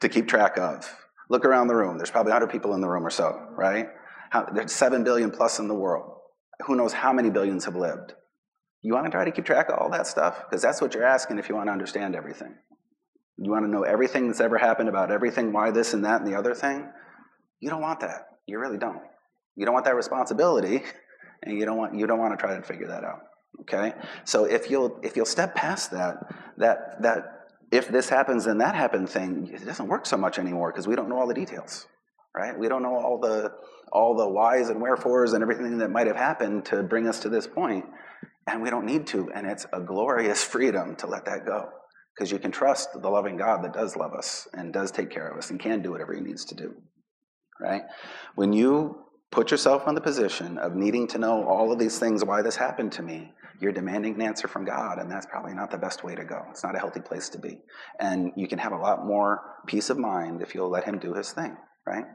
to 0.01 0.09
keep 0.09 0.27
track 0.27 0.57
of. 0.57 0.93
Look 1.29 1.45
around 1.45 1.67
the 1.67 1.75
room. 1.75 1.97
There's 1.97 2.11
probably 2.11 2.31
100 2.33 2.51
people 2.51 2.73
in 2.73 2.81
the 2.81 2.89
room 2.89 3.07
or 3.07 3.09
so, 3.09 3.47
right? 3.51 3.87
How, 4.29 4.43
there's 4.53 4.73
7 4.73 5.05
billion 5.05 5.31
plus 5.31 5.57
in 5.57 5.69
the 5.69 5.73
world. 5.73 6.17
Who 6.65 6.75
knows 6.75 6.91
how 6.91 7.13
many 7.13 7.29
billions 7.29 7.63
have 7.63 7.77
lived? 7.77 8.13
You 8.81 8.93
want 8.93 9.05
to 9.05 9.11
try 9.11 9.25
to 9.25 9.31
keep 9.31 9.45
track 9.45 9.69
of 9.69 9.77
all 9.77 9.89
that 9.89 10.07
stuff? 10.07 10.43
Because 10.49 10.61
that's 10.61 10.81
what 10.81 10.93
you're 10.93 11.05
asking 11.05 11.37
if 11.37 11.49
you 11.49 11.55
want 11.55 11.67
to 11.67 11.71
understand 11.73 12.15
everything. 12.15 12.55
You 13.37 13.51
want 13.51 13.65
to 13.65 13.71
know 13.71 13.83
everything 13.83 14.27
that's 14.27 14.41
ever 14.41 14.57
happened 14.57 14.89
about 14.89 15.11
everything, 15.11 15.53
why 15.53 15.71
this 15.71 15.93
and 15.93 16.05
that 16.05 16.21
and 16.21 16.29
the 16.29 16.37
other 16.37 16.53
thing? 16.53 16.89
You 17.59 17.69
don't 17.69 17.81
want 17.81 18.01
that. 18.01 18.27
You 18.45 18.59
really 18.59 18.77
don't. 18.77 19.01
You 19.55 19.65
don't 19.65 19.73
want 19.73 19.85
that 19.85 19.95
responsibility, 19.95 20.81
and 21.43 21.57
you 21.57 21.65
don't 21.65 21.77
want, 21.77 21.95
you 21.95 22.07
don't 22.07 22.19
want 22.19 22.37
to 22.37 22.37
try 22.37 22.55
to 22.55 22.63
figure 22.63 22.87
that 22.87 23.03
out. 23.03 23.21
Okay? 23.61 23.93
So 24.25 24.45
if 24.45 24.69
you'll 24.69 24.99
if 25.03 25.15
you'll 25.15 25.25
step 25.25 25.55
past 25.55 25.91
that, 25.91 26.17
that 26.57 27.01
that 27.01 27.47
if 27.71 27.87
this 27.89 28.09
happens 28.09 28.45
then 28.45 28.59
that 28.59 28.75
happened 28.75 29.09
thing, 29.09 29.49
it 29.53 29.65
doesn't 29.65 29.87
work 29.87 30.05
so 30.05 30.17
much 30.17 30.39
anymore 30.39 30.71
because 30.71 30.87
we 30.87 30.95
don't 30.95 31.09
know 31.09 31.19
all 31.19 31.27
the 31.27 31.33
details. 31.33 31.87
Right? 32.35 32.57
We 32.57 32.69
don't 32.69 32.83
know 32.83 32.95
all 32.95 33.19
the 33.19 33.51
all 33.91 34.15
the 34.15 34.27
whys 34.27 34.69
and 34.69 34.81
wherefores 34.81 35.33
and 35.33 35.41
everything 35.41 35.79
that 35.79 35.89
might 35.89 36.07
have 36.07 36.15
happened 36.15 36.65
to 36.65 36.83
bring 36.83 37.07
us 37.07 37.19
to 37.21 37.29
this 37.29 37.47
point, 37.47 37.85
and 38.53 38.61
we 38.61 38.69
don't 38.69 38.85
need 38.85 39.07
to. 39.07 39.29
And 39.33 39.47
it's 39.47 39.65
a 39.71 39.79
glorious 39.79 40.43
freedom 40.43 40.95
to 40.97 41.07
let 41.07 41.25
that 41.25 41.45
go 41.45 41.69
because 42.15 42.31
you 42.31 42.39
can 42.39 42.51
trust 42.51 42.89
the 42.93 43.09
loving 43.09 43.37
God 43.37 43.63
that 43.63 43.73
does 43.73 43.95
love 43.95 44.13
us 44.13 44.47
and 44.53 44.73
does 44.73 44.91
take 44.91 45.09
care 45.09 45.27
of 45.27 45.37
us 45.37 45.49
and 45.49 45.59
can 45.59 45.81
do 45.81 45.91
whatever 45.91 46.13
He 46.13 46.21
needs 46.21 46.45
to 46.45 46.55
do. 46.55 46.75
Right? 47.61 47.83
When 48.35 48.53
you 48.53 49.03
put 49.31 49.51
yourself 49.51 49.87
in 49.87 49.95
the 49.95 50.01
position 50.01 50.57
of 50.57 50.75
needing 50.75 51.07
to 51.07 51.17
know 51.17 51.45
all 51.45 51.71
of 51.71 51.79
these 51.79 51.99
things, 51.99 52.23
why 52.23 52.41
this 52.41 52.55
happened 52.55 52.93
to 52.93 53.03
me, 53.03 53.31
you're 53.61 53.71
demanding 53.73 54.15
an 54.15 54.21
answer 54.21 54.47
from 54.47 54.63
God, 54.65 54.99
and 54.99 55.11
that's 55.11 55.25
probably 55.25 55.53
not 55.53 55.69
the 55.69 55.77
best 55.77 56.03
way 56.03 56.15
to 56.15 56.23
go. 56.23 56.41
It's 56.49 56.63
not 56.63 56.75
a 56.75 56.79
healthy 56.79 57.01
place 57.01 57.29
to 57.29 57.37
be. 57.37 57.59
And 57.99 58.31
you 58.37 58.47
can 58.47 58.59
have 58.59 58.71
a 58.71 58.77
lot 58.77 59.05
more 59.05 59.41
peace 59.67 59.89
of 59.89 59.97
mind 59.97 60.41
if 60.41 60.55
you'll 60.55 60.69
let 60.69 60.85
Him 60.85 60.97
do 60.97 61.13
His 61.13 61.31
thing, 61.31 61.57
right? 61.85 62.05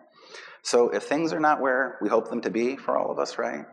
So 0.63 0.89
if 0.89 1.03
things 1.03 1.35
are 1.35 1.41
not 1.41 1.61
where 1.61 1.99
we 2.01 2.09
hope 2.09 2.31
them 2.31 2.41
to 2.43 2.51
be 2.51 2.77
for 2.77 2.97
all 2.97 3.11
of 3.11 3.19
us, 3.19 3.37
right? 3.37 3.67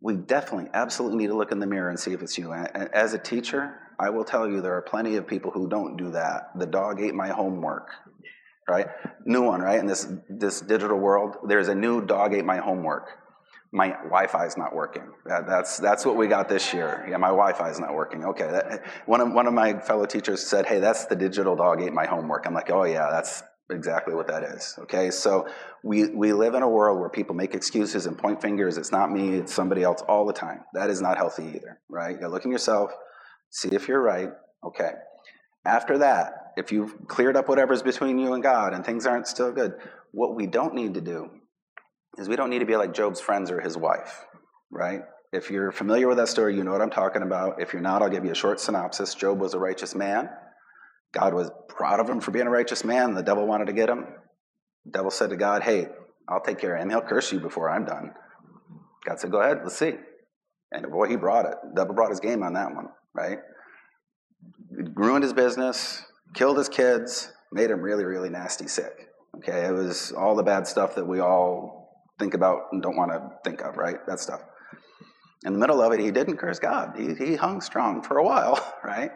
We 0.00 0.16
definitely, 0.16 0.70
absolutely 0.74 1.18
need 1.18 1.28
to 1.28 1.36
look 1.36 1.52
in 1.52 1.60
the 1.60 1.66
mirror 1.66 1.90
and 1.90 1.98
see 1.98 2.12
if 2.12 2.22
it's 2.22 2.36
you. 2.38 2.52
As 2.52 3.14
a 3.14 3.18
teacher, 3.18 3.78
I 3.98 4.10
will 4.10 4.24
tell 4.24 4.48
you 4.48 4.60
there 4.60 4.76
are 4.76 4.82
plenty 4.82 5.16
of 5.16 5.26
people 5.26 5.50
who 5.50 5.68
don't 5.68 5.96
do 5.96 6.10
that. 6.12 6.50
The 6.56 6.66
dog 6.66 7.00
ate 7.00 7.14
my 7.14 7.28
homework 7.28 7.90
right? 8.68 8.86
New 9.24 9.42
one, 9.42 9.60
right? 9.60 9.78
In 9.78 9.86
this 9.86 10.08
this 10.28 10.60
digital 10.60 10.98
world, 10.98 11.36
there's 11.46 11.68
a 11.68 11.74
new 11.74 12.04
dog 12.04 12.34
ate 12.34 12.44
my 12.44 12.58
homework. 12.58 13.08
My 13.74 13.88
Wi-Fi 13.88 14.46
is 14.46 14.58
not 14.58 14.74
working. 14.74 15.04
That, 15.24 15.46
that's 15.46 15.78
that's 15.78 16.04
what 16.04 16.16
we 16.16 16.26
got 16.26 16.48
this 16.48 16.74
year. 16.74 17.06
Yeah, 17.08 17.16
my 17.16 17.28
Wi-Fi 17.28 17.70
is 17.70 17.80
not 17.80 17.94
working. 17.94 18.24
Okay, 18.24 18.48
that, 18.50 18.84
one 19.06 19.20
of 19.20 19.32
one 19.32 19.46
of 19.46 19.54
my 19.54 19.78
fellow 19.78 20.04
teachers 20.04 20.46
said, 20.46 20.66
"Hey, 20.66 20.78
that's 20.78 21.06
the 21.06 21.16
digital 21.16 21.56
dog 21.56 21.80
ate 21.80 21.92
my 21.92 22.06
homework." 22.06 22.46
I'm 22.46 22.54
like, 22.54 22.70
"Oh 22.70 22.84
yeah, 22.84 23.08
that's 23.10 23.42
exactly 23.72 24.14
what 24.14 24.28
that 24.28 24.42
is." 24.42 24.76
Okay, 24.82 25.10
so 25.10 25.48
we 25.82 26.08
we 26.08 26.32
live 26.32 26.54
in 26.54 26.62
a 26.62 26.68
world 26.68 27.00
where 27.00 27.08
people 27.08 27.34
make 27.34 27.54
excuses 27.54 28.06
and 28.06 28.16
point 28.16 28.40
fingers. 28.40 28.78
It's 28.78 28.92
not 28.92 29.10
me. 29.10 29.36
It's 29.36 29.52
somebody 29.52 29.82
else 29.82 30.02
all 30.02 30.26
the 30.26 30.32
time. 30.32 30.60
That 30.74 30.90
is 30.90 31.00
not 31.00 31.16
healthy 31.16 31.52
either, 31.54 31.80
right? 31.88 32.20
You 32.20 32.28
look 32.28 32.44
at 32.44 32.52
yourself, 32.52 32.92
see 33.50 33.68
if 33.72 33.88
you're 33.88 34.02
right. 34.02 34.30
Okay. 34.64 34.92
After 35.64 35.98
that, 35.98 36.52
if 36.56 36.72
you've 36.72 37.06
cleared 37.06 37.36
up 37.36 37.48
whatever's 37.48 37.82
between 37.82 38.18
you 38.18 38.34
and 38.34 38.42
God 38.42 38.74
and 38.74 38.84
things 38.84 39.06
aren't 39.06 39.26
still 39.26 39.52
good, 39.52 39.74
what 40.12 40.34
we 40.34 40.46
don't 40.46 40.74
need 40.74 40.94
to 40.94 41.00
do 41.00 41.30
is 42.18 42.28
we 42.28 42.36
don't 42.36 42.50
need 42.50 42.58
to 42.58 42.66
be 42.66 42.76
like 42.76 42.92
Job's 42.92 43.20
friends 43.20 43.50
or 43.50 43.60
his 43.60 43.76
wife, 43.76 44.24
right? 44.70 45.02
If 45.32 45.50
you're 45.50 45.72
familiar 45.72 46.08
with 46.08 46.18
that 46.18 46.28
story, 46.28 46.54
you 46.56 46.62
know 46.62 46.72
what 46.72 46.82
I'm 46.82 46.90
talking 46.90 47.22
about. 47.22 47.60
If 47.60 47.72
you're 47.72 47.80
not, 47.80 48.02
I'll 48.02 48.10
give 48.10 48.24
you 48.24 48.32
a 48.32 48.34
short 48.34 48.60
synopsis. 48.60 49.14
Job 49.14 49.38
was 49.40 49.54
a 49.54 49.58
righteous 49.58 49.94
man. 49.94 50.28
God 51.12 51.34
was 51.34 51.50
proud 51.68 52.00
of 52.00 52.08
him 52.08 52.20
for 52.20 52.30
being 52.30 52.46
a 52.46 52.50
righteous 52.50 52.84
man. 52.84 53.14
The 53.14 53.22
devil 53.22 53.46
wanted 53.46 53.66
to 53.66 53.72
get 53.72 53.88
him. 53.88 54.06
The 54.86 54.92
devil 54.92 55.10
said 55.10 55.30
to 55.30 55.36
God, 55.36 55.62
Hey, 55.62 55.86
I'll 56.28 56.40
take 56.40 56.58
care 56.58 56.74
of 56.74 56.82
him. 56.82 56.90
He'll 56.90 57.02
curse 57.02 57.32
you 57.32 57.40
before 57.40 57.70
I'm 57.70 57.84
done. 57.84 58.12
God 59.06 59.20
said, 59.20 59.30
Go 59.30 59.40
ahead, 59.40 59.58
let's 59.62 59.78
see. 59.78 59.94
And 60.70 60.90
boy, 60.90 61.08
he 61.08 61.16
brought 61.16 61.44
it. 61.44 61.54
Devil 61.76 61.94
brought 61.94 62.10
his 62.10 62.20
game 62.20 62.42
on 62.42 62.54
that 62.54 62.74
one, 62.74 62.88
right? 63.14 63.38
Ruined 64.94 65.22
his 65.22 65.34
business, 65.34 66.02
killed 66.34 66.56
his 66.56 66.68
kids, 66.68 67.30
made 67.52 67.70
him 67.70 67.80
really, 67.80 68.04
really 68.04 68.30
nasty 68.30 68.66
sick. 68.66 69.08
Okay, 69.36 69.66
it 69.66 69.72
was 69.72 70.12
all 70.12 70.34
the 70.34 70.42
bad 70.42 70.66
stuff 70.66 70.94
that 70.94 71.06
we 71.06 71.20
all 71.20 72.06
think 72.18 72.34
about 72.34 72.64
and 72.72 72.82
don't 72.82 72.96
want 72.96 73.12
to 73.12 73.30
think 73.44 73.62
of, 73.62 73.76
right? 73.76 73.96
That 74.06 74.20
stuff. 74.20 74.40
In 75.44 75.52
the 75.54 75.58
middle 75.58 75.82
of 75.82 75.92
it, 75.92 76.00
he 76.00 76.10
didn't 76.10 76.36
curse 76.36 76.58
God. 76.58 76.96
He, 76.96 77.14
he 77.14 77.34
hung 77.34 77.60
strong 77.60 78.02
for 78.02 78.18
a 78.18 78.24
while, 78.24 78.74
right? 78.84 79.10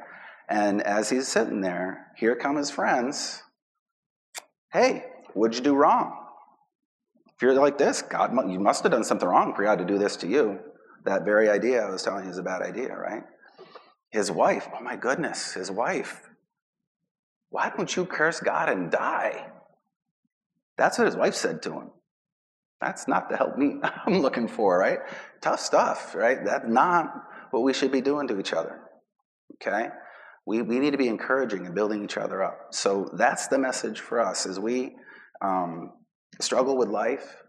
And 0.48 0.82
as 0.82 1.10
he's 1.10 1.28
sitting 1.28 1.60
there, 1.60 2.08
here 2.16 2.36
come 2.36 2.56
his 2.56 2.70
friends. 2.70 3.42
Hey, 4.72 5.04
what'd 5.34 5.56
you 5.56 5.62
do 5.62 5.74
wrong? 5.74 6.26
If 7.34 7.42
you're 7.42 7.54
like 7.54 7.78
this, 7.78 8.02
God, 8.02 8.32
you 8.50 8.60
must 8.60 8.82
have 8.82 8.92
done 8.92 9.04
something 9.04 9.28
wrong 9.28 9.54
for 9.54 9.62
God 9.62 9.78
to 9.78 9.84
do 9.84 9.98
this 9.98 10.16
to 10.18 10.26
you. 10.26 10.58
That 11.04 11.24
very 11.24 11.48
idea 11.48 11.84
I 11.84 11.90
was 11.90 12.02
telling 12.02 12.24
you 12.24 12.30
is 12.30 12.38
a 12.38 12.42
bad 12.42 12.62
idea, 12.62 12.96
right? 12.96 13.24
His 14.10 14.30
wife, 14.30 14.68
oh 14.74 14.82
my 14.82 14.96
goodness, 14.96 15.52
his 15.52 15.70
wife. 15.70 16.22
Why 17.50 17.70
don't 17.76 17.94
you 17.94 18.06
curse 18.06 18.40
God 18.40 18.68
and 18.68 18.90
die? 18.90 19.50
That's 20.78 20.98
what 20.98 21.06
his 21.06 21.16
wife 21.16 21.34
said 21.34 21.62
to 21.62 21.72
him. 21.72 21.90
That's 22.80 23.08
not 23.08 23.28
the 23.28 23.36
help 23.36 23.56
me 23.56 23.80
I'm 24.06 24.20
looking 24.20 24.48
for, 24.48 24.78
right? 24.78 24.98
Tough 25.40 25.60
stuff, 25.60 26.14
right? 26.14 26.44
That's 26.44 26.68
not 26.68 27.12
what 27.50 27.62
we 27.62 27.72
should 27.72 27.92
be 27.92 28.00
doing 28.00 28.28
to 28.28 28.38
each 28.38 28.52
other. 28.52 28.80
Okay? 29.54 29.88
We, 30.46 30.62
we 30.62 30.78
need 30.78 30.92
to 30.92 30.98
be 30.98 31.08
encouraging 31.08 31.66
and 31.66 31.74
building 31.74 32.04
each 32.04 32.16
other 32.16 32.42
up. 32.42 32.68
So 32.70 33.10
that's 33.14 33.48
the 33.48 33.58
message 33.58 34.00
for 34.00 34.20
us 34.20 34.46
as 34.46 34.60
we 34.60 34.94
um, 35.42 35.92
struggle 36.40 36.76
with 36.76 36.88
life. 36.88 37.42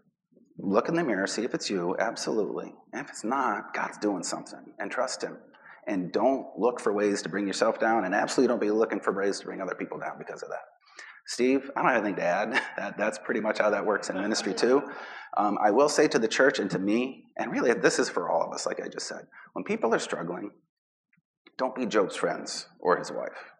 Look 0.58 0.88
in 0.88 0.96
the 0.96 1.04
mirror, 1.04 1.28
see 1.28 1.44
if 1.44 1.54
it's 1.54 1.70
you, 1.70 1.96
absolutely. 2.00 2.74
And 2.92 3.04
if 3.04 3.10
it's 3.10 3.22
not, 3.22 3.72
God's 3.72 3.98
doing 3.98 4.24
something, 4.24 4.74
and 4.80 4.90
trust 4.90 5.22
Him. 5.22 5.38
And 5.86 6.10
don't 6.10 6.46
look 6.58 6.80
for 6.80 6.92
ways 6.92 7.22
to 7.22 7.28
bring 7.28 7.46
yourself 7.46 7.78
down, 7.78 8.04
and 8.04 8.12
absolutely 8.12 8.48
don't 8.48 8.60
be 8.60 8.72
looking 8.72 9.00
for 9.00 9.12
ways 9.12 9.38
to 9.38 9.46
bring 9.46 9.60
other 9.60 9.76
people 9.76 10.00
down 10.00 10.18
because 10.18 10.42
of 10.42 10.48
that. 10.48 10.64
Steve, 11.26 11.70
I 11.76 11.82
don't 11.82 11.92
have 11.92 12.04
anything 12.04 12.16
to 12.16 12.24
add. 12.24 12.62
That, 12.76 12.96
that's 12.96 13.18
pretty 13.18 13.40
much 13.40 13.58
how 13.58 13.70
that 13.70 13.84
works 13.84 14.08
in 14.08 14.16
ministry, 14.16 14.54
too. 14.54 14.82
Um, 15.36 15.58
I 15.62 15.70
will 15.70 15.88
say 15.88 16.08
to 16.08 16.18
the 16.18 16.28
church 16.28 16.58
and 16.58 16.70
to 16.70 16.78
me, 16.78 17.24
and 17.36 17.52
really 17.52 17.72
this 17.74 17.98
is 17.98 18.08
for 18.08 18.30
all 18.30 18.42
of 18.42 18.52
us, 18.52 18.66
like 18.66 18.80
I 18.80 18.88
just 18.88 19.06
said, 19.06 19.26
when 19.52 19.64
people 19.64 19.94
are 19.94 19.98
struggling, 19.98 20.50
don't 21.58 21.74
be 21.74 21.86
Job's 21.86 22.16
friends 22.16 22.66
or 22.80 22.96
his 22.96 23.10
wife. 23.10 23.52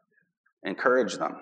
Encourage 0.65 1.19
them, 1.19 1.37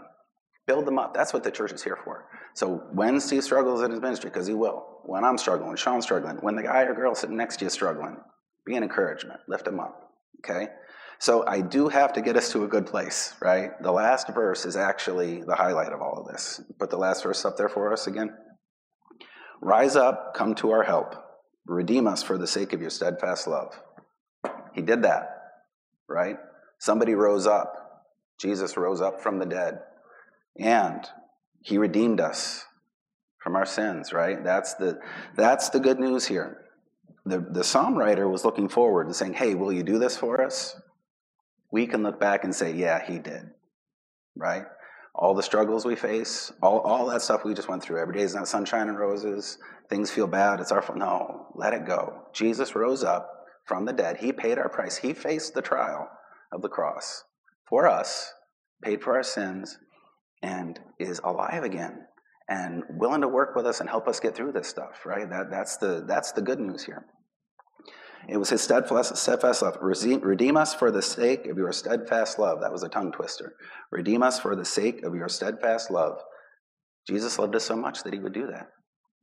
build 0.66 0.86
them 0.86 0.98
up. 0.98 1.14
That's 1.14 1.32
what 1.32 1.44
the 1.44 1.50
church 1.50 1.72
is 1.72 1.84
here 1.84 1.98
for. 2.02 2.26
So 2.54 2.82
when 2.92 3.20
Steve 3.20 3.44
struggles 3.44 3.82
in 3.82 3.90
his 3.90 4.00
ministry, 4.00 4.30
because 4.30 4.46
he 4.46 4.54
will, 4.54 5.00
when 5.04 5.24
I'm 5.24 5.38
struggling, 5.38 5.68
when 5.68 5.76
Sean's 5.76 6.04
struggling, 6.04 6.36
when 6.38 6.56
the 6.56 6.62
guy 6.62 6.82
or 6.82 6.94
girl 6.94 7.14
sitting 7.14 7.36
next 7.36 7.58
to 7.58 7.64
you 7.64 7.66
is 7.68 7.72
struggling, 7.72 8.16
be 8.64 8.76
an 8.76 8.82
encouragement, 8.82 9.40
lift 9.46 9.64
them 9.64 9.78
up. 9.78 10.10
Okay? 10.40 10.68
So 11.18 11.46
I 11.46 11.60
do 11.60 11.88
have 11.88 12.12
to 12.14 12.20
get 12.20 12.36
us 12.36 12.52
to 12.52 12.64
a 12.64 12.68
good 12.68 12.86
place, 12.86 13.34
right? 13.40 13.70
The 13.82 13.92
last 13.92 14.28
verse 14.28 14.66
is 14.66 14.76
actually 14.76 15.42
the 15.42 15.54
highlight 15.54 15.92
of 15.92 16.02
all 16.02 16.18
of 16.18 16.28
this. 16.30 16.60
Put 16.78 16.90
the 16.90 16.98
last 16.98 17.22
verse 17.22 17.44
up 17.44 17.56
there 17.56 17.68
for 17.68 17.92
us 17.92 18.06
again. 18.06 18.34
Rise 19.62 19.96
up, 19.96 20.34
come 20.34 20.54
to 20.56 20.72
our 20.72 20.82
help. 20.82 21.14
Redeem 21.66 22.06
us 22.06 22.22
for 22.22 22.36
the 22.36 22.46
sake 22.46 22.72
of 22.72 22.80
your 22.80 22.90
steadfast 22.90 23.46
love. 23.46 23.80
He 24.74 24.82
did 24.82 25.02
that, 25.02 25.35
right? 26.08 26.36
Somebody 26.78 27.14
rose 27.14 27.46
up. 27.46 28.04
Jesus 28.38 28.76
rose 28.76 29.00
up 29.00 29.20
from 29.20 29.38
the 29.38 29.46
dead. 29.46 29.80
And 30.58 31.04
he 31.60 31.78
redeemed 31.78 32.20
us 32.20 32.64
from 33.38 33.56
our 33.56 33.66
sins, 33.66 34.12
right? 34.12 34.42
That's 34.42 34.74
the, 34.74 34.98
that's 35.36 35.70
the 35.70 35.80
good 35.80 35.98
news 35.98 36.26
here. 36.26 36.62
The, 37.24 37.38
the 37.38 37.64
psalm 37.64 37.96
writer 37.96 38.28
was 38.28 38.44
looking 38.44 38.68
forward 38.68 39.06
and 39.06 39.16
saying, 39.16 39.34
Hey, 39.34 39.54
will 39.54 39.72
you 39.72 39.82
do 39.82 39.98
this 39.98 40.16
for 40.16 40.42
us? 40.42 40.80
We 41.72 41.86
can 41.86 42.02
look 42.02 42.20
back 42.20 42.44
and 42.44 42.54
say, 42.54 42.72
Yeah, 42.72 43.04
he 43.04 43.18
did, 43.18 43.50
right? 44.36 44.64
All 45.14 45.34
the 45.34 45.42
struggles 45.42 45.84
we 45.84 45.96
face, 45.96 46.52
all, 46.62 46.80
all 46.80 47.06
that 47.06 47.22
stuff 47.22 47.44
we 47.44 47.54
just 47.54 47.68
went 47.68 47.82
through. 47.82 48.00
Every 48.00 48.14
day 48.14 48.22
is 48.22 48.34
not 48.34 48.48
sunshine 48.48 48.88
and 48.88 48.98
roses. 48.98 49.58
Things 49.88 50.10
feel 50.10 50.26
bad. 50.26 50.60
It's 50.60 50.72
our 50.72 50.82
fault. 50.82 50.98
No, 50.98 51.46
let 51.54 51.72
it 51.72 51.86
go. 51.86 52.22
Jesus 52.32 52.74
rose 52.74 53.02
up 53.02 53.35
from 53.66 53.84
the 53.84 53.92
dead. 53.92 54.16
He 54.16 54.32
paid 54.32 54.58
our 54.58 54.68
price. 54.68 54.96
He 54.96 55.12
faced 55.12 55.54
the 55.54 55.62
trial 55.62 56.08
of 56.52 56.62
the 56.62 56.68
cross 56.68 57.24
for 57.68 57.86
us, 57.86 58.32
paid 58.82 59.02
for 59.02 59.14
our 59.14 59.22
sins, 59.22 59.78
and 60.42 60.78
is 60.98 61.20
alive 61.24 61.64
again 61.64 62.06
and 62.48 62.84
willing 62.90 63.22
to 63.22 63.28
work 63.28 63.56
with 63.56 63.66
us 63.66 63.80
and 63.80 63.88
help 63.88 64.06
us 64.06 64.20
get 64.20 64.34
through 64.34 64.52
this 64.52 64.68
stuff, 64.68 65.04
right? 65.04 65.28
That, 65.28 65.50
that's, 65.50 65.78
the, 65.78 66.04
that's 66.06 66.32
the 66.32 66.42
good 66.42 66.60
news 66.60 66.84
here. 66.84 67.04
It 68.28 68.36
was 68.36 68.50
his 68.50 68.62
steadfast, 68.62 69.16
steadfast 69.16 69.62
love. 69.62 69.78
Redeem 69.80 70.56
us 70.56 70.74
for 70.74 70.90
the 70.90 71.02
sake 71.02 71.46
of 71.46 71.56
your 71.56 71.72
steadfast 71.72 72.38
love. 72.38 72.60
That 72.60 72.72
was 72.72 72.82
a 72.82 72.88
tongue 72.88 73.12
twister. 73.12 73.54
Redeem 73.90 74.22
us 74.22 74.38
for 74.40 74.56
the 74.56 74.64
sake 74.64 75.02
of 75.02 75.14
your 75.14 75.28
steadfast 75.28 75.90
love. 75.90 76.18
Jesus 77.08 77.38
loved 77.38 77.54
us 77.54 77.64
so 77.64 77.76
much 77.76 78.02
that 78.02 78.12
he 78.12 78.18
would 78.18 78.32
do 78.32 78.48
that, 78.48 78.68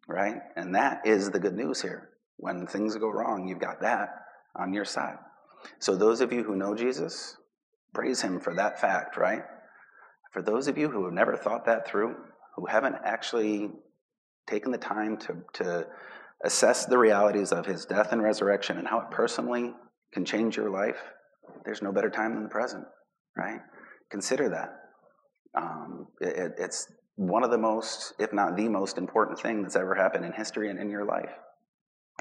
right? 0.07 0.37
And 0.55 0.75
that 0.75 1.05
is 1.05 1.31
the 1.31 1.39
good 1.39 1.55
news 1.55 1.81
here. 1.81 2.09
When 2.37 2.65
things 2.65 2.95
go 2.95 3.09
wrong, 3.09 3.47
you've 3.47 3.59
got 3.59 3.81
that 3.81 4.09
on 4.55 4.73
your 4.73 4.85
side. 4.85 5.17
So, 5.79 5.95
those 5.95 6.21
of 6.21 6.31
you 6.31 6.43
who 6.43 6.55
know 6.55 6.75
Jesus, 6.75 7.37
praise 7.93 8.21
him 8.21 8.39
for 8.39 8.53
that 8.55 8.79
fact, 8.79 9.17
right? 9.17 9.43
For 10.31 10.41
those 10.41 10.67
of 10.67 10.77
you 10.77 10.89
who 10.89 11.05
have 11.05 11.13
never 11.13 11.37
thought 11.37 11.65
that 11.65 11.87
through, 11.87 12.15
who 12.55 12.65
haven't 12.65 12.95
actually 13.03 13.69
taken 14.47 14.71
the 14.71 14.77
time 14.77 15.17
to, 15.17 15.37
to 15.53 15.87
assess 16.43 16.85
the 16.85 16.97
realities 16.97 17.51
of 17.51 17.65
his 17.65 17.85
death 17.85 18.11
and 18.11 18.21
resurrection 18.21 18.77
and 18.77 18.87
how 18.87 18.99
it 18.99 19.11
personally 19.11 19.73
can 20.11 20.25
change 20.25 20.57
your 20.57 20.69
life, 20.69 21.01
there's 21.65 21.81
no 21.81 21.91
better 21.91 22.09
time 22.09 22.33
than 22.33 22.43
the 22.43 22.49
present, 22.49 22.85
right? 23.37 23.59
Consider 24.09 24.49
that. 24.49 24.79
Um, 25.55 26.07
it, 26.19 26.53
it's 26.57 26.91
one 27.15 27.43
of 27.43 27.51
the 27.51 27.57
most, 27.57 28.13
if 28.19 28.33
not 28.33 28.55
the 28.57 28.67
most 28.67 28.97
important 28.97 29.39
thing 29.39 29.61
that's 29.61 29.75
ever 29.75 29.95
happened 29.95 30.25
in 30.25 30.33
history 30.33 30.69
and 30.69 30.79
in 30.79 30.89
your 30.89 31.05
life. 31.05 31.31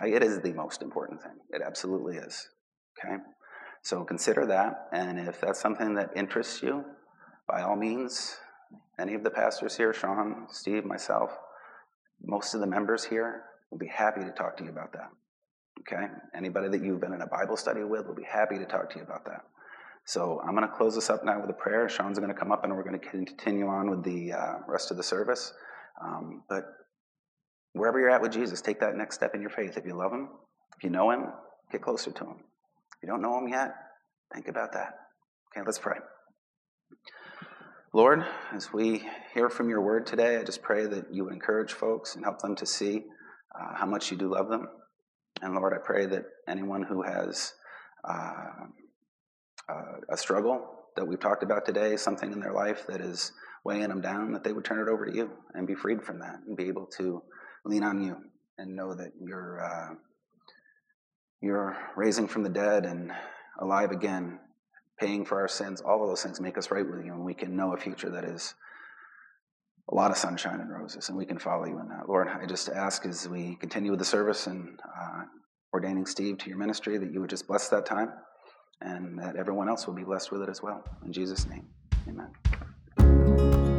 It 0.01 0.23
is 0.23 0.41
the 0.41 0.53
most 0.53 0.83
important 0.83 1.23
thing. 1.23 1.37
It 1.51 1.63
absolutely 1.65 2.17
is. 2.17 2.49
Okay? 2.99 3.17
So 3.83 4.05
consider 4.05 4.47
that, 4.47 4.89
and 4.93 5.19
if 5.19 5.41
that's 5.41 5.61
something 5.61 5.95
that 5.95 6.11
interests 6.17 6.63
you, 6.63 6.85
by 7.49 7.63
all 7.63 7.77
means, 7.77 8.37
any 8.99 9.15
of 9.15 9.25
the 9.25 9.31
pastors 9.31 9.77
here, 9.77 9.93
Sean, 9.93 10.47
Steve, 10.51 10.85
myself, 10.85 11.37
most 12.25 12.55
of 12.55 12.61
the 12.61 12.67
members 12.67 13.05
here 13.05 13.43
will 13.71 13.79
be 13.79 13.89
happy 13.89 14.21
to 14.21 14.31
talk 14.31 14.57
to 14.59 14.65
you 14.65 14.71
about 14.71 14.93
that. 14.93 15.11
Okay? 15.81 16.07
Anybody 16.35 16.69
that 16.69 16.83
you've 16.83 17.01
been 17.01 17.13
in 17.13 17.23
a 17.23 17.27
Bible 17.27 17.57
study 17.57 17.83
with 17.83 18.07
will 18.07 18.15
be 18.15 18.23
happy 18.23 18.59
to 18.59 18.65
talk 18.65 18.91
to 18.91 18.99
you 18.99 19.05
about 19.05 19.25
that. 19.25 19.45
So 20.05 20.41
I'm 20.47 20.55
going 20.55 20.69
to 20.69 20.75
close 20.75 20.95
this 20.95 21.11
up 21.11 21.25
now 21.25 21.41
with 21.41 21.51
a 21.51 21.55
prayer. 21.55 21.89
Sean's 21.89 22.19
going 22.19 22.33
to 22.33 22.39
come 22.39 22.53
up 22.53 22.65
and 22.65 22.75
we're 22.75 22.83
going 22.83 22.99
to 22.99 23.07
continue 23.07 23.67
on 23.67 23.91
with 23.91 24.05
the 24.05 24.33
uh, 24.33 24.55
rest 24.67 24.91
of 24.91 24.97
the 24.97 25.03
service. 25.03 25.53
Um, 26.03 26.43
but 26.49 26.65
wherever 27.73 27.99
you're 27.99 28.11
at 28.11 28.23
with 28.23 28.33
Jesus, 28.33 28.61
take 28.61 28.81
that 28.81 28.97
next 28.97 29.17
step 29.17 29.35
in 29.35 29.41
your 29.41 29.51
faith. 29.51 29.77
If 29.77 29.87
you 29.87 29.97
love 29.97 30.13
Him, 30.13 30.29
if 30.77 30.85
you 30.85 30.91
know 30.91 31.11
Him, 31.11 31.27
get 31.71 31.83
closer 31.83 32.11
to 32.11 32.25
Him. 32.25 32.37
If 32.39 33.03
you 33.03 33.09
don't 33.09 33.23
know 33.23 33.39
Him 33.39 33.49
yet, 33.49 33.75
think 34.33 34.49
about 34.49 34.73
that. 34.73 34.95
Okay, 35.55 35.65
let's 35.65 35.79
pray. 35.79 35.99
Lord, 37.95 38.25
as 38.55 38.73
we 38.73 39.07
hear 39.35 39.51
from 39.51 39.69
your 39.69 39.83
word 39.83 40.07
today, 40.07 40.39
I 40.39 40.45
just 40.45 40.63
pray 40.63 40.87
that 40.87 41.13
you 41.13 41.25
would 41.25 41.35
encourage 41.35 41.73
folks 41.73 42.15
and 42.15 42.25
help 42.25 42.39
them 42.39 42.57
to 42.57 42.65
see 42.65 43.05
uh, 43.55 43.75
how 43.75 43.85
much 43.85 44.11
you 44.11 44.17
do 44.17 44.33
love 44.33 44.49
them. 44.49 44.67
And 45.43 45.55
Lord, 45.55 45.75
I 45.75 45.85
pray 45.85 46.07
that 46.07 46.25
anyone 46.49 46.83
who 46.83 47.03
has 47.03 47.53
uh, 48.09 48.67
uh, 49.69 49.97
a 50.11 50.17
struggle 50.17 50.67
that 50.97 51.07
we've 51.07 51.21
talked 51.21 51.43
about 51.43 51.67
today, 51.67 51.97
something 51.97 52.33
in 52.33 52.41
their 52.41 52.53
life 52.55 52.87
that 52.89 53.01
is 53.01 53.33
weighing 53.65 53.89
them 53.89 54.01
down, 54.01 54.33
that 54.33 54.45
they 54.45 54.53
would 54.53 54.65
turn 54.65 54.81
it 54.81 54.91
over 54.91 55.07
to 55.07 55.15
you 55.15 55.31
and 55.55 55.67
be 55.67 55.75
freed 55.75 56.03
from 56.03 56.19
that 56.21 56.41
and 56.47 56.57
be 56.57 56.69
able 56.69 56.87
to 56.87 57.23
lean 57.65 57.83
on 57.83 58.03
you 58.03 58.17
and 58.59 58.77
know 58.77 58.95
that 58.95 59.13
you're, 59.21 59.65
uh, 59.65 59.95
you're 61.41 61.77
raising 61.97 62.29
from 62.29 62.43
the 62.43 62.49
dead 62.49 62.87
and 62.87 63.13
alive 63.61 63.91
again 63.91 64.39
paying 64.99 65.25
for 65.25 65.41
our 65.41 65.49
sins, 65.49 65.81
all 65.81 66.03
of 66.03 66.09
those 66.09 66.23
things 66.23 66.41
make 66.41 66.57
us 66.57 66.71
right 66.71 66.89
with 66.89 67.05
you, 67.05 67.13
and 67.13 67.25
we 67.25 67.35
can 67.35 67.57
know 67.57 67.75
a 67.75 67.77
future 67.77 68.11
that 68.11 68.25
is 68.25 68.55
a 69.91 69.95
lot 69.95 70.11
of 70.11 70.17
sunshine 70.17 70.61
and 70.61 70.71
roses, 70.71 71.09
and 71.09 71.19
we 71.19 71.27
can 71.27 71.39
follow 71.39 71.65
you 71.65 71.79
in 71.81 71.89
that. 71.89 72.09
Lord, 72.09 72.29
I 72.29 72.47
just 72.47 72.69
ask 72.69 73.05
as 73.05 73.29
we 73.29 73.57
continue 73.57 73.91
with 73.91 73.99
the 73.99 74.05
service 74.05 74.47
and 74.47 74.79
uh, 74.85 75.23
ordaining 75.75 76.07
Steve 76.07 76.39
to 76.39 76.49
your 76.49 76.59
ministry 76.59 76.99
that 76.99 77.13
you 77.13 77.21
would 77.21 77.31
just 77.31 77.49
bless 77.49 77.69
that 77.69 77.85
time 77.85 78.13
and 78.81 79.19
that 79.19 79.37
everyone 79.37 79.69
else 79.69 79.87
will 79.87 79.95
be 79.95 80.05
blessed 80.05 80.31
with 80.31 80.43
it 80.43 80.49
as 80.49 80.63
well. 80.63 80.85
In 81.05 81.13
Jesus' 81.13 81.47
name, 81.47 81.67
amen. 82.09 83.72